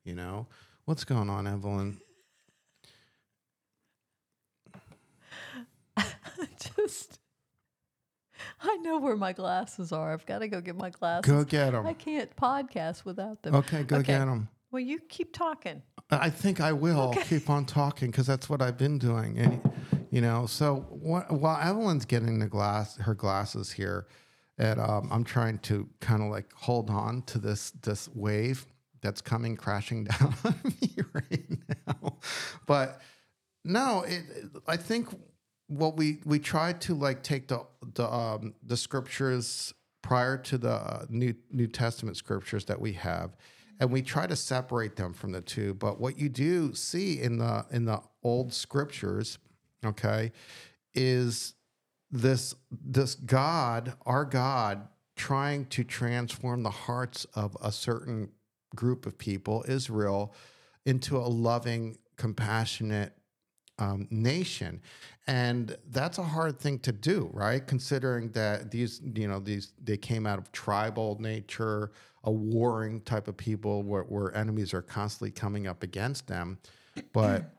[0.04, 0.46] You know
[0.86, 1.98] what's going on, Evelyn?
[6.76, 7.20] Just,
[8.60, 10.12] I know where my glasses are.
[10.12, 11.30] I've got to go get my glasses.
[11.30, 11.86] Go get them.
[11.86, 13.54] I can't podcast without them.
[13.54, 14.48] Okay, go get them.
[14.72, 15.82] Well, you keep talking.
[16.10, 19.72] I think I will keep on talking because that's what I've been doing, and
[20.10, 20.46] you know.
[20.46, 24.06] So wh- while Evelyn's getting the glass, her glasses here,
[24.58, 28.66] and um, I'm trying to kind of like hold on to this this wave
[29.02, 31.46] that's coming crashing down on me right
[31.86, 32.16] now.
[32.66, 33.00] But
[33.64, 34.24] no, it,
[34.66, 35.08] I think
[35.68, 37.64] what we we tried to like take the
[37.94, 43.36] the um, the scriptures prior to the uh, New New Testament scriptures that we have,
[43.80, 45.74] and we try to separate them from the two.
[45.74, 49.38] But what you do see in the in the old scriptures,
[49.84, 50.32] okay,
[50.94, 51.54] is
[52.14, 58.30] this this God, our God, trying to transform the hearts of a certain
[58.74, 60.32] group of people, Israel,
[60.86, 63.12] into a loving, compassionate
[63.80, 64.80] um, nation,
[65.26, 67.66] and that's a hard thing to do, right?
[67.66, 71.90] Considering that these, you know, these they came out of tribal nature,
[72.22, 76.58] a warring type of people, where, where enemies are constantly coming up against them,
[77.12, 77.50] but.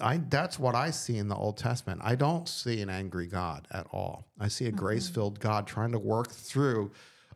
[0.00, 2.00] I that's what I see in the Old Testament.
[2.02, 4.26] I don't see an angry God at all.
[4.38, 6.92] I see a grace-filled God trying to work through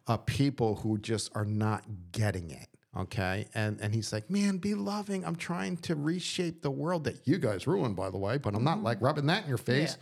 [0.06, 2.68] uh, people who just are not getting it.
[2.96, 5.24] Okay, and and he's like, man, be loving.
[5.24, 8.38] I'm trying to reshape the world that you guys ruined, by the way.
[8.38, 9.98] But I'm not like rubbing that in your face.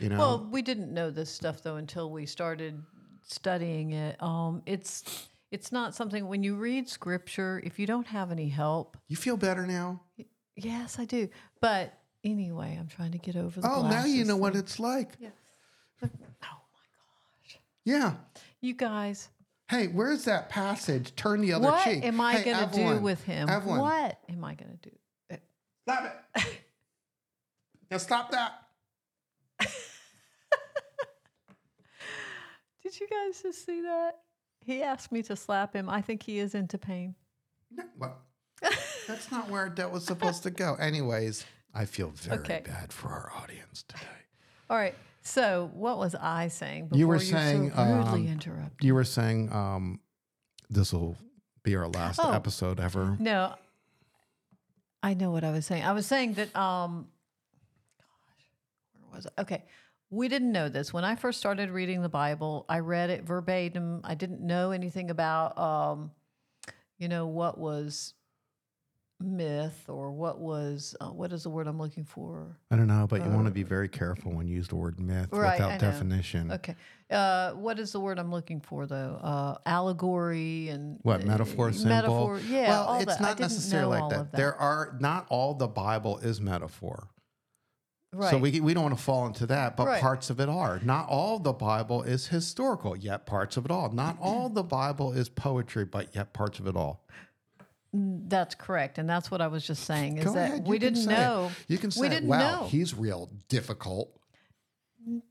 [0.00, 2.82] You know, Well, we didn't know this stuff though until we started
[3.22, 4.22] studying it.
[4.22, 7.62] Um, it's it's not something when you read scripture.
[7.64, 10.02] If you don't have any help, you feel better now.
[10.56, 11.28] Yes, I do.
[11.60, 11.92] But
[12.24, 13.70] anyway, I'm trying to get over the.
[13.70, 15.10] Oh, now you know what it's like.
[15.20, 15.28] Yeah.
[16.02, 16.10] Look-
[16.42, 16.82] Oh my
[17.42, 18.14] gosh, Yeah.
[18.60, 19.28] you guys.
[19.68, 21.14] Hey, where's that passage?
[21.16, 21.96] Turn the other What cheek.
[22.02, 23.48] What am I Hey, going to do with him?
[23.48, 24.96] Evelyn, What am I going to do?
[25.82, 26.04] Stop
[26.36, 26.46] it.
[27.90, 28.52] now stop that.
[32.82, 34.12] Did you guys just see that?
[34.64, 35.88] He asked me to slap him.
[35.88, 37.14] I think he is into pain.
[37.72, 38.18] No, what?
[39.06, 40.74] That's not where that was supposed to go.
[40.74, 42.62] Anyways, I feel very Okay.
[42.64, 44.02] bad for our audience today.
[44.70, 44.94] All right.
[45.22, 46.84] So, what was I saying?
[46.88, 48.84] Before You were so saying, rudely um, interrupted.
[48.84, 50.00] You were saying um,
[50.70, 51.16] this will
[51.62, 52.30] be our last Oh.
[52.32, 53.16] episode ever.
[53.18, 53.54] No,
[55.02, 55.82] I know what I was saying.
[55.84, 57.08] I was saying that um
[57.98, 58.46] gosh,
[59.00, 59.32] where was it?
[59.38, 59.64] Okay.
[60.10, 60.92] We didn't know this.
[60.92, 64.00] When I first started reading the Bible, I read it verbatim.
[64.04, 66.12] I didn't know anything about um
[66.98, 68.14] you know what was
[69.20, 72.58] myth or what was uh, what is the word I'm looking for?
[72.70, 75.00] I don't know, but you want to be very careful when you use the word
[75.00, 76.52] myth Right, without definition.
[76.52, 76.76] Okay.
[77.10, 79.18] Uh, what is the word I'm looking for though?
[79.22, 81.88] Uh, allegory and What uh, metaphor, symbol?
[81.88, 82.40] Metaphor.
[82.46, 82.68] Yeah.
[82.68, 83.20] well, it's that.
[83.20, 84.32] Not necessarily like all that.
[84.32, 87.08] There are not all the Bible is metaphor.
[88.12, 88.30] Right.
[88.30, 90.00] So we we don't want to fall into that, but Right.
[90.00, 90.80] parts of it are.
[90.82, 93.90] Not all the Bible is historical, yet parts of it all.
[93.90, 97.04] Not all the Bible is poetry, but yet parts of it all.
[98.28, 100.18] That's correct, and that's what I was just saying.
[100.18, 101.18] Is Go that ahead, we you can didn't say it.
[101.18, 101.50] know.
[101.68, 102.66] You can say, we didn't "Wow, know.
[102.68, 104.10] he's real difficult."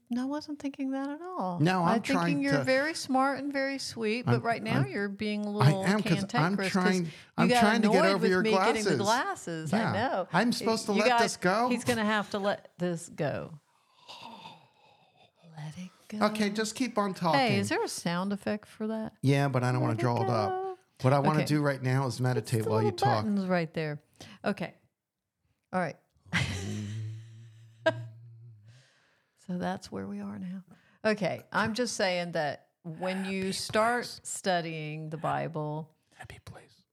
[0.09, 1.59] No, I wasn't thinking that at all.
[1.59, 4.75] No, I'm thinking trying you're to- very smart and very sweet, but I'm- right now
[4.83, 7.97] I'm- you're being a little am, 'cause I'm trying- you I'm got trying to get
[7.97, 9.69] annoyed over with your me getting the glasses.
[9.69, 9.73] glasses.
[9.73, 9.89] Yeah.
[9.89, 10.27] I know.
[10.31, 11.67] I'm supposed to let this go?
[11.67, 13.51] He's going to have to let this go.
[15.57, 16.25] Let it go.
[16.27, 17.39] Okay, just keep on talking.
[17.39, 19.13] Hey, is there a sound effect for that?
[19.21, 20.61] yeah, but I don't want to draw it up.
[21.01, 21.47] What I want to Okay.
[21.55, 23.23] do right now is meditate the while you talk.
[23.25, 23.99] buttons right there.
[24.43, 24.73] Okay.
[25.73, 25.97] All right.
[29.47, 30.63] so that's where we are now.
[31.05, 31.43] Okay.
[31.51, 36.85] I'm just saying that when you start studying the Bible, Happy place.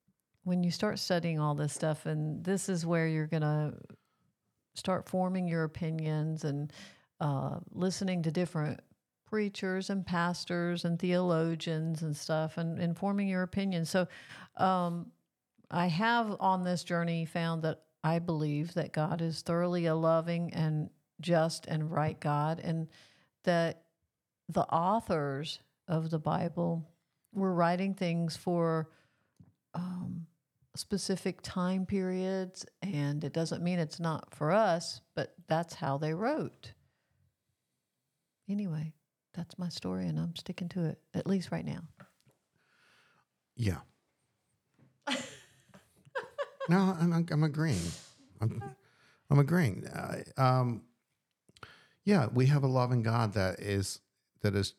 [0.45, 3.75] when you start studying all this stuff, and this is where you're going to
[4.75, 6.73] start forming your opinions and
[7.21, 8.81] uh, listening to different
[9.33, 13.87] preachers and pastors and theologians and stuff and, and forming your opinion.
[13.87, 14.07] So
[14.59, 15.07] um,
[15.71, 20.53] I have on this journey found that I believe that God is thoroughly a loving
[20.53, 20.90] and
[21.23, 22.88] just and right God, and
[23.45, 23.85] that
[24.51, 26.87] the authors of the Bible
[27.33, 28.90] were writing things for
[29.73, 30.27] um,
[30.77, 36.12] specific time periods, and it doesn't mean it's not for us, but that's how they
[36.12, 36.73] wrote.
[38.47, 38.92] Anyway,
[39.35, 41.81] that's my story, and I'm sticking to it, at least right now.
[43.57, 43.79] Yeah.
[46.68, 47.81] no, I'm, I'm agreeing.
[48.40, 48.62] I'm,
[49.31, 49.87] I'm agreeing.
[49.87, 50.83] Uh, um,
[52.05, 54.01] yeah, we have a loving God that is
[54.42, 54.75] that is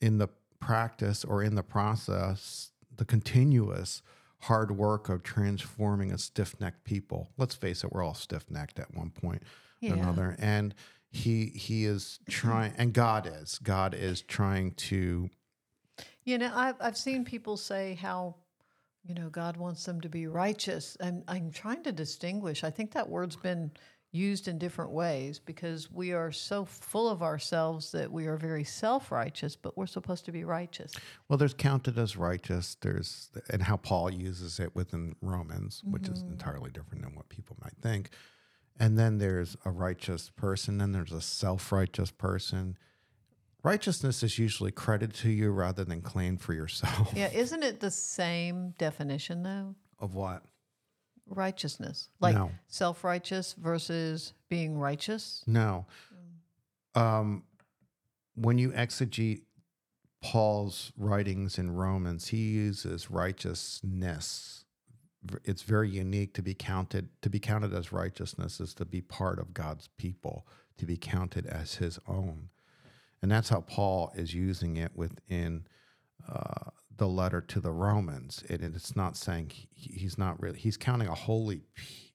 [0.00, 0.28] in the
[0.60, 4.02] practice or in the process, the continuous
[4.42, 7.30] hard work of transforming a stiff-necked people.
[7.36, 9.42] Let's face it, we're all stiff-necked at one point
[9.80, 9.92] Yeah.
[9.92, 10.74] or another, and
[11.10, 15.30] he he is trying, and God is God is trying to
[16.24, 18.36] You know, I've, I've seen people say how,
[19.02, 20.96] you know, God wants them to be righteous.
[21.00, 22.62] And I'm trying to distinguish.
[22.64, 23.70] I think that word's been
[24.10, 28.64] used in different ways because we are so full of ourselves that we are very
[28.64, 30.92] self righteous, but we're supposed to be righteous.
[31.28, 32.76] Well, there's counted as righteous.
[32.80, 36.32] There's and how Paul uses it within Romans, which is Mm-hmm.
[36.32, 38.10] entirely different than what people might think.
[38.80, 42.76] And then there's a righteous person, and there's a self-righteous person.
[43.64, 47.12] Righteousness is usually credited to you rather than claimed for yourself.
[47.14, 49.74] Yeah, isn't it the same definition though?
[49.98, 50.44] Of what?
[51.26, 52.52] Righteousness, like No.
[52.68, 55.42] self righteous versus being righteous.
[55.46, 55.86] No.
[56.94, 57.42] Um,
[58.36, 59.42] when you exegete
[60.22, 64.64] Paul's writings in Romans, he uses righteousness.
[65.44, 67.08] It's very unique to be counted.
[67.22, 71.46] To be counted as righteousness is to be part of God's people, to be counted
[71.46, 72.50] as His own,
[73.22, 75.66] and that's how Paul is using it within
[76.28, 78.44] uh, the letter to the Romans.
[78.48, 80.58] It, it's not saying he, he's not really.
[80.58, 81.62] He's counting a holy,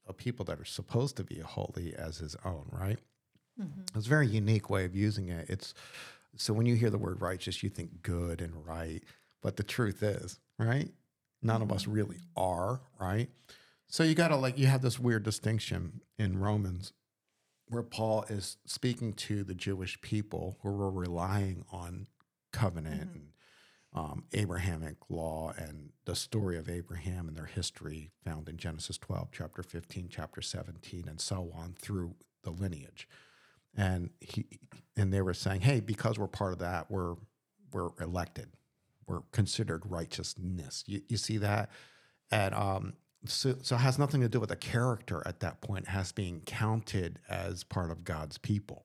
[0.08, 3.00] a people that are supposed to be holy as His own, right?
[3.96, 5.50] It's a very unique way of using it.
[5.50, 5.74] It's
[6.38, 9.04] so when you hear the word righteous, you think good and right,
[9.42, 10.90] but the truth is, right?
[11.44, 13.30] None of us really are, right?
[13.88, 16.94] So you got to like you have this weird distinction in Romans
[17.68, 22.08] where Paul is speaking to the Jewish people who were relying on
[22.52, 23.28] covenant and
[23.94, 29.30] um, Abrahamic law and the story of Abraham and their history found in Genesis 12,
[29.32, 33.08] chapter 15, chapter 17, and so on through the lineage.
[33.76, 34.46] And he
[34.96, 37.16] and they were saying, hey, because we're part of that, we're
[37.72, 38.50] we're elected.
[39.08, 40.84] We're considered righteousness.
[40.88, 41.70] You, you see that?
[42.32, 42.94] And um,
[43.26, 45.86] so, so it has nothing to do with the character at that point.
[45.86, 48.84] It has being counted as part of God's people.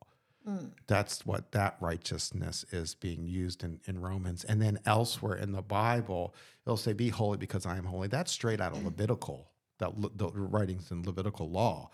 [0.87, 4.45] That's what that righteousness is being used in, in Romans.
[4.45, 8.09] And then elsewhere in the Bible, it'll say, Be holy because I am holy.
[8.09, 11.91] That's straight out of Levitical, that the writings in Levitical law.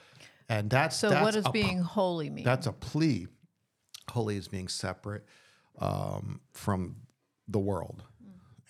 [0.49, 2.45] And that's So, that's what does a being holy mean?
[2.45, 3.27] that's a plea.
[4.09, 5.25] Holy is being separate
[5.81, 6.95] um, from
[7.49, 8.05] the world.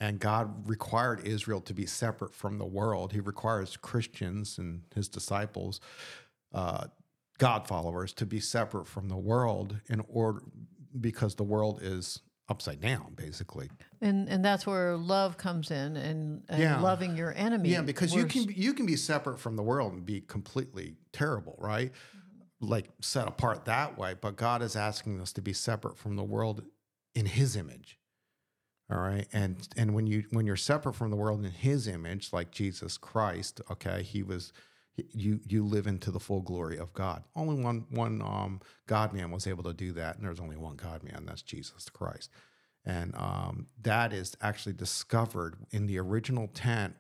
[0.01, 3.13] And God required Israel to be separate from the world.
[3.13, 5.81] He requires Christians and his disciples,
[6.53, 6.87] uh,
[7.39, 10.43] God followers, to be separate from the world in order
[11.01, 13.71] because the world is upside down, basically.
[14.01, 16.81] And and that's where love comes in and, and Yeah.
[16.81, 17.71] loving your enemy.
[17.71, 21.57] Yeah, because you can you can be separate from the world and be completely terrible,
[21.59, 21.93] right?
[22.61, 26.23] Like set apart that way, but God is asking us to be separate from the
[26.23, 26.63] world
[27.15, 27.99] in his image.
[28.91, 29.27] All right?
[29.33, 32.99] And and when you when you're separate from the world in his image like Jesus
[32.99, 34.53] Christ, okay, he was
[35.13, 37.25] you you live into the full glory of God.
[37.35, 40.77] Only one one um God man was able to do that, and there's only one
[40.77, 42.31] God man, that's Jesus Christ.
[42.87, 46.95] And um, that is actually discovered in the original tent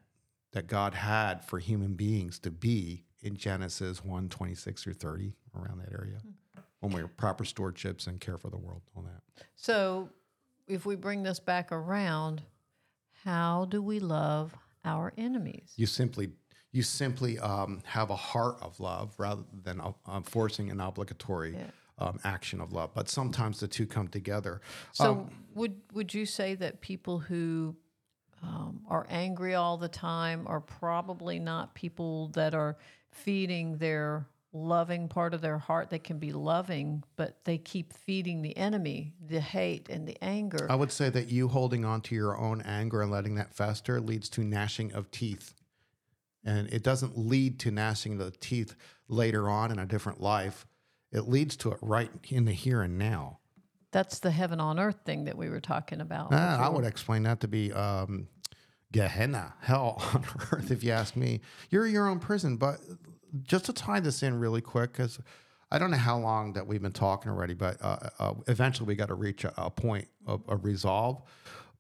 [0.52, 5.80] that God had for human beings to be in Genesis 1 26 through 30, around
[5.80, 6.20] that area,
[6.80, 9.44] when we were proper stewardships and care for the world, on that.
[9.56, 10.08] So,
[10.66, 12.42] if we bring this back around,
[13.24, 14.54] how do we love
[14.84, 15.72] our enemies?
[15.76, 16.30] You simply
[16.72, 21.56] you simply um, have a heart of love rather than uh, forcing an obligatory
[21.98, 22.90] um, action of love.
[22.92, 24.60] But sometimes the two come together.
[24.92, 27.76] So, Um, would would you say that people who
[28.42, 32.76] um, are angry all the time are probably not people that are
[33.12, 35.90] feeding their loving part of their heart?
[35.90, 40.66] They can be loving, but they keep feeding the enemy, the hate and the anger.
[40.70, 44.00] I would say that you holding on to your own anger and letting that fester
[44.00, 45.54] leads to gnashing of teeth.
[46.44, 48.74] And it doesn't lead to gnashing of the teeth
[49.08, 50.66] later on in a different life.
[51.10, 53.38] It leads to it right in the here and now.
[53.92, 56.28] That's the heaven on earth thing that we were talking about.
[56.32, 58.26] Ah, I would explain that to be um,
[58.94, 61.40] Gehenna, hell on earth, if you ask me.
[61.70, 62.56] You're your own prison.
[62.56, 62.78] But
[63.42, 65.18] just to tie this in really quick, because
[65.70, 68.94] I don't know how long that we've been talking already, but uh, uh, eventually we
[68.94, 71.22] got to reach a, a point of, resolve.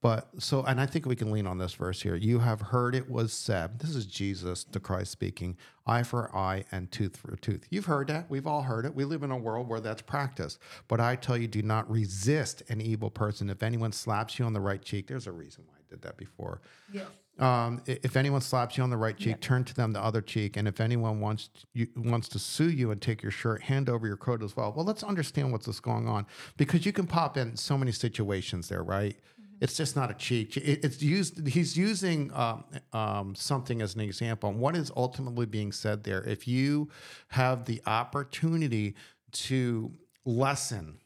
[0.02, 2.14] But so, and I think we can lean on this verse here.
[2.14, 6.64] You have heard it was said, this is Jesus, the Christ speaking, eye for eye
[6.72, 7.64] and tooth for tooth.
[7.70, 8.28] You've heard that.
[8.28, 8.94] We've all heard it.
[8.94, 10.58] We live in a world where that's practiced.
[10.88, 13.48] But I tell you, do not resist an evil person.
[13.48, 16.18] If anyone slaps you on the right cheek, there's a reason why I did that
[16.18, 16.60] before.
[16.92, 17.06] Yes.
[17.38, 20.56] Um, if anyone slaps you on the right cheek, turn to them the other cheek.
[20.56, 24.06] And if anyone wants you wants to sue you and take your shirt, hand over
[24.06, 24.72] your coat as well.
[24.74, 26.26] Well, let's understand what's going on
[26.56, 29.16] because you can pop in so many situations there, right?
[29.60, 30.56] It's just not a cheek.
[30.56, 31.46] It- It's used.
[31.46, 34.50] He's using um, um, something as an example.
[34.50, 36.22] And what is ultimately being said there?
[36.22, 36.88] If you
[37.28, 38.94] have the opportunity
[39.32, 39.92] to
[40.24, 40.98] lessen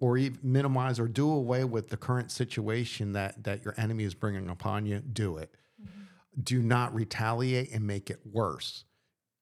[0.00, 4.14] or even minimize or do away with the current situation that that your enemy is
[4.14, 5.54] bringing upon you, do it.
[6.42, 8.84] Do not retaliate and make it worse.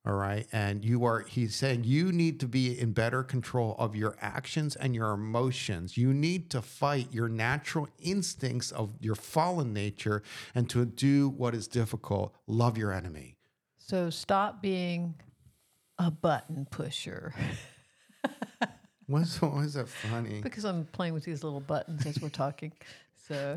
[0.04, 0.48] All right.
[0.52, 4.74] And you are, he's saying you need to be in better control of your actions
[4.74, 5.96] and your emotions.
[5.96, 10.24] You need to fight your natural instincts of your fallen nature
[10.56, 12.34] and to do what is difficult.
[12.48, 13.36] Love your enemy.
[13.78, 15.14] So stop being
[15.98, 17.34] a button pusher
[19.06, 20.40] What's, why is that funny?
[20.40, 22.72] because I'm playing with these little buttons as we're talking.
[23.28, 23.56] So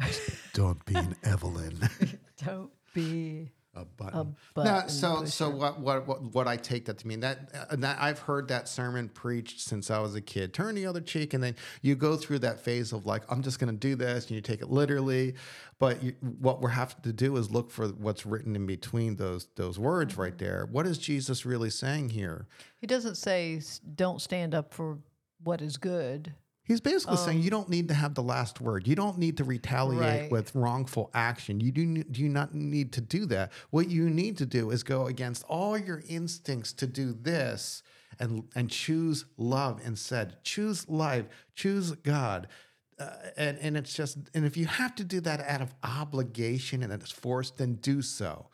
[0.54, 1.78] Don't be an Evelyn.
[2.46, 4.36] don't be a button.
[4.54, 7.76] button no, so so what, what what what I take that to mean that, uh,
[7.76, 10.54] that I've heard that sermon preached since I was a kid.
[10.54, 13.60] Turn the other cheek, and then you go through that phase of like I'm just
[13.60, 15.36] going to do this, and you take it literally.
[15.78, 19.48] But you, what we're having to do is look for what's written in between those
[19.56, 20.68] those words right there.
[20.72, 22.48] What is Jesus really saying here?
[22.80, 23.62] he doesn't say
[23.96, 25.00] don't stand up for
[25.44, 26.34] what is good.
[26.66, 28.88] He's basically saying you don't need to have the last word.
[28.88, 30.32] You don't need to retaliate Right.
[30.32, 31.60] with wrongful action.
[31.60, 33.52] You do, do you not need to do that.
[33.70, 37.84] What you need to do is go against all your instincts to do this
[38.20, 40.44] and and choose love instead.
[40.44, 41.26] Choose life.
[41.54, 42.48] Choose God.
[42.98, 46.82] Uh, and and it's just and if you have to do that out of obligation
[46.82, 48.48] and it's forced, then do so.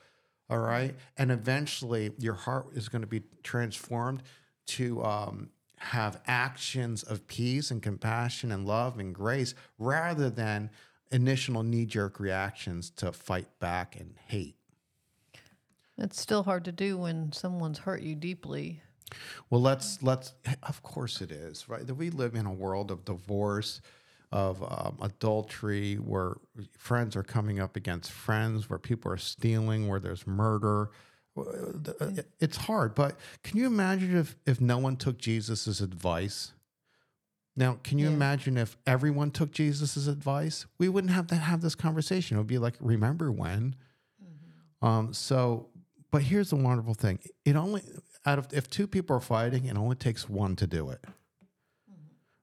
[0.50, 4.22] All right, and eventually your heart is going to be transformed
[4.66, 5.50] to um,
[5.82, 10.70] have actions of peace and compassion and love and grace rather than
[11.12, 14.56] initial knee jerk reactions to fight back and hate.
[15.98, 18.82] It's still hard to do when someone's hurt you deeply.
[19.50, 20.34] Well, let's let's.
[20.64, 21.86] Of course, it is right.
[21.86, 23.82] That we live in a world of divorce,
[24.32, 26.36] of um, adultery, where
[26.78, 30.92] friends are coming up against friends, where people are stealing, where there's murder.
[32.40, 36.54] It's hard, but can you imagine if if no one took Jesus's advice?
[37.56, 38.14] Now, can you Yeah.
[38.14, 40.66] imagine if everyone took Jesus's advice?
[40.78, 42.38] We wouldn't have to have this conversation.
[42.38, 43.76] It would be like, remember when?
[44.82, 45.70] Um, so,
[46.12, 47.82] but here's the wonderful thing: it only
[48.26, 51.04] out of if two people are fighting, it only takes one to do it,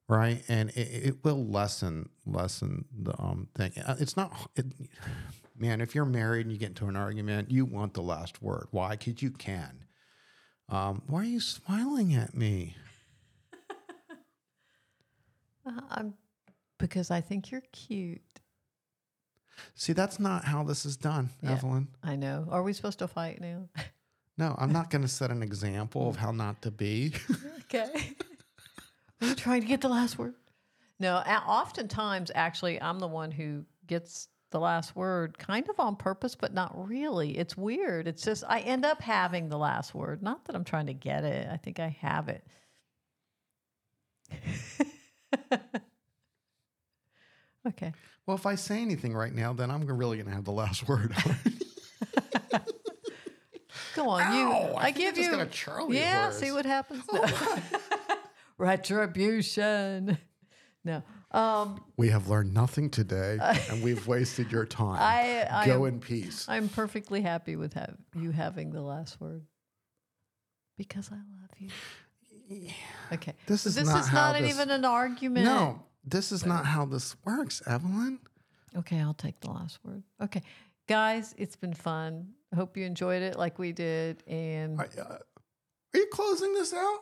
[0.09, 0.43] right?
[0.49, 3.73] And it, it will lessen lessen the um thing.
[3.85, 4.51] Uh, It's not.
[4.57, 4.67] It,
[5.61, 8.69] man, if you're married and you get into an argument, you want the last word.
[8.71, 8.91] Why?
[8.97, 9.85] Because you can.
[10.69, 12.77] Um, why are you smiling at me?
[15.67, 16.15] Uh, I'm
[16.79, 18.23] because I think you're cute.
[19.75, 21.53] See, that's not how this is done, Yeah.
[21.53, 21.89] Evelyn.
[22.03, 22.47] I know.
[22.51, 23.69] Are we supposed to fight now?
[24.39, 27.13] No, I'm not going to set an example of how not to be.
[27.65, 28.15] okay.
[29.21, 30.35] Are you trying to get the last word?
[31.01, 36.35] No, oftentimes, actually, I'm the one who gets the last word kind of on purpose,
[36.35, 37.37] but not really.
[37.37, 38.09] It's weird.
[38.09, 40.23] It's just, I end up having the last word.
[40.23, 42.45] Not that I'm trying to get it, I think I have it.
[47.67, 47.93] okay.
[48.27, 50.87] well, if I say anything right now, then I'm really going to have the last
[50.89, 51.15] word.
[53.99, 54.49] Go on, you.
[54.77, 55.31] I I, give you.
[55.33, 56.39] got a Charlie yeah, horse.
[56.39, 57.03] see what happens.
[57.13, 57.63] Oh,
[58.59, 60.19] Retribution.
[60.85, 61.03] No.
[61.31, 63.39] Um, we have learned nothing today,
[63.71, 64.99] and we've wasted your time.
[65.01, 66.47] I, I Go am, in peace.
[66.49, 69.43] I'm perfectly happy with have, you having the last word
[70.79, 72.71] because I love you.
[73.13, 73.35] Okay.
[73.47, 75.45] This is this not is not this- even an argument.
[75.45, 78.21] No, this is not how this works, Evelyn.
[78.77, 80.03] Okay, I'll take the last word.
[80.23, 80.43] Okay.
[80.87, 82.29] Guys, it's been fun.
[82.53, 84.23] I hope you enjoyed it like we did.
[84.27, 87.01] And I, uh, are you closing this out?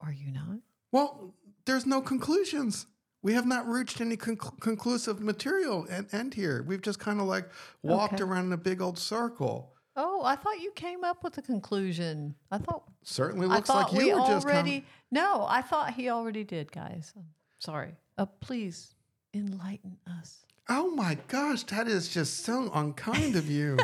[0.00, 0.60] are you not?
[0.92, 1.34] Well,
[1.68, 2.86] there's no conclusions.
[3.22, 6.64] We have not reached any conc- conclusive material and end here.
[6.66, 7.48] We've just kind of like
[7.82, 8.22] walked Okay.
[8.24, 9.74] around in a big old circle.
[9.94, 12.34] Oh, I thought you came up with a conclusion.
[12.50, 14.70] I thought Certainly looks thought like you we were just already.
[14.80, 17.12] kind No, I thought he already did, guys.
[17.16, 17.24] I'm
[17.58, 17.96] sorry.
[18.16, 18.94] Uh, please
[19.34, 20.46] enlighten us.
[20.68, 23.76] Oh my gosh, that is just so unkind of you.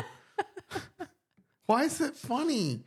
[1.65, 2.83] Why is it funny?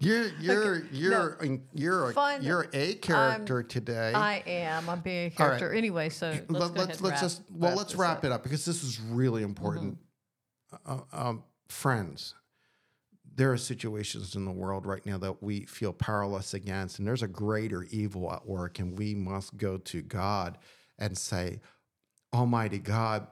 [0.00, 2.42] You're you're you're in- you're a, Fine.
[2.42, 4.12] you're a character today.
[4.14, 4.88] I am.
[4.88, 5.58] I'm being a All right.
[5.58, 6.08] character anyway.
[6.08, 8.24] So let's Let, us ahead let's wrap- just well let's wrap up.
[8.24, 9.98] it up because this is really important.
[10.72, 10.92] Mm-hmm.
[10.92, 12.34] Uh, um, friends,
[13.34, 17.22] there are situations in the world right now that we feel powerless against, and there's
[17.24, 20.58] a greater evil at work, and we must go to God
[20.98, 21.60] and say,
[22.32, 23.26] Almighty God,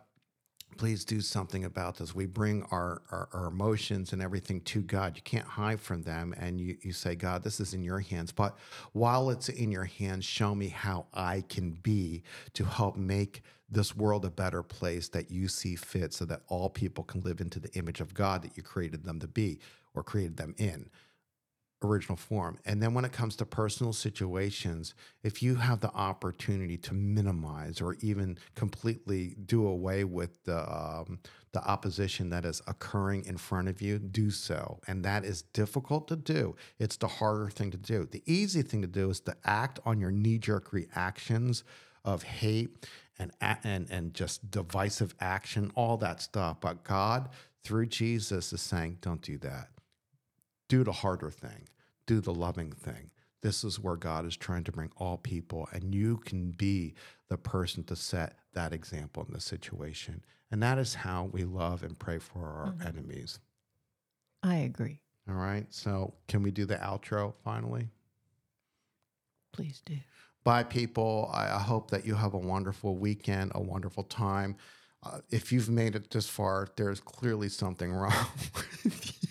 [0.77, 2.15] please do something about this.
[2.15, 5.17] We bring our, our, our emotions and everything to God.
[5.17, 6.35] You can't hide from them.
[6.39, 8.33] And you, you say, God, this is in your hands.
[8.33, 8.57] But
[8.93, 12.23] while it's in your hands, show me how I can be
[12.55, 16.69] to help make this world a better place that you see fit so that all
[16.69, 19.59] people can live into the image of God that you created them to be
[19.95, 20.89] or created them in
[21.83, 22.59] original form.
[22.65, 27.81] And then when it comes to personal situations, if you have the opportunity to minimize
[27.81, 31.19] or even completely do away with the um,
[31.53, 34.79] the opposition that is occurring in front of you, do so.
[34.87, 36.55] And that is difficult to do.
[36.79, 38.07] It's the harder thing to do.
[38.11, 41.65] The easy thing to do is to act on your knee jerk reactions
[42.05, 42.87] of hate
[43.19, 46.61] and and and just divisive action, all that stuff.
[46.61, 47.31] But God,
[47.65, 49.69] through Jesus, is saying, don't do that
[50.69, 51.69] do the harder thing,
[52.07, 53.11] do the loving thing.
[53.43, 56.95] This is where God is trying to bring all people, and you can be
[57.29, 60.25] the person to set that example in the situation.
[60.51, 63.39] And that is how we love and pray for our enemies.
[64.43, 65.01] I agree.
[65.29, 65.67] All right.
[65.71, 67.89] So, can we do the outro finally?
[69.53, 69.97] Please do.
[70.45, 71.29] Bye, people.
[71.33, 74.57] I, I hope that you have a wonderful weekend, a wonderful time.
[75.03, 78.13] Uh, if you've made it this far, there's clearly something wrong
[78.85, 79.29] with you.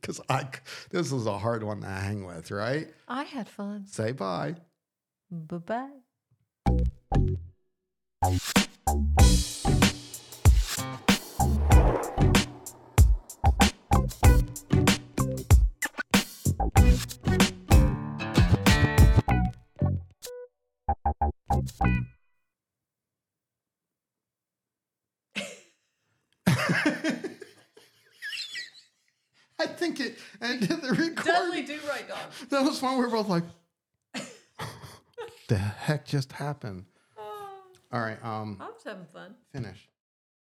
[0.10, 0.46] Because I,
[0.90, 2.88] this is a hard one to hang with, right?
[3.06, 3.84] I had fun.
[3.86, 4.56] Say bye.
[5.30, 5.90] Bye bye.
[16.62, 17.19] I
[30.60, 31.14] ended the recording.
[31.24, 32.18] Dudley Do Right Dog.
[32.50, 32.98] That was fun.
[32.98, 33.44] We were both like,
[35.48, 36.84] the heck just happened?
[37.92, 39.34] All right, um, I was having fun.
[39.52, 39.88] finish.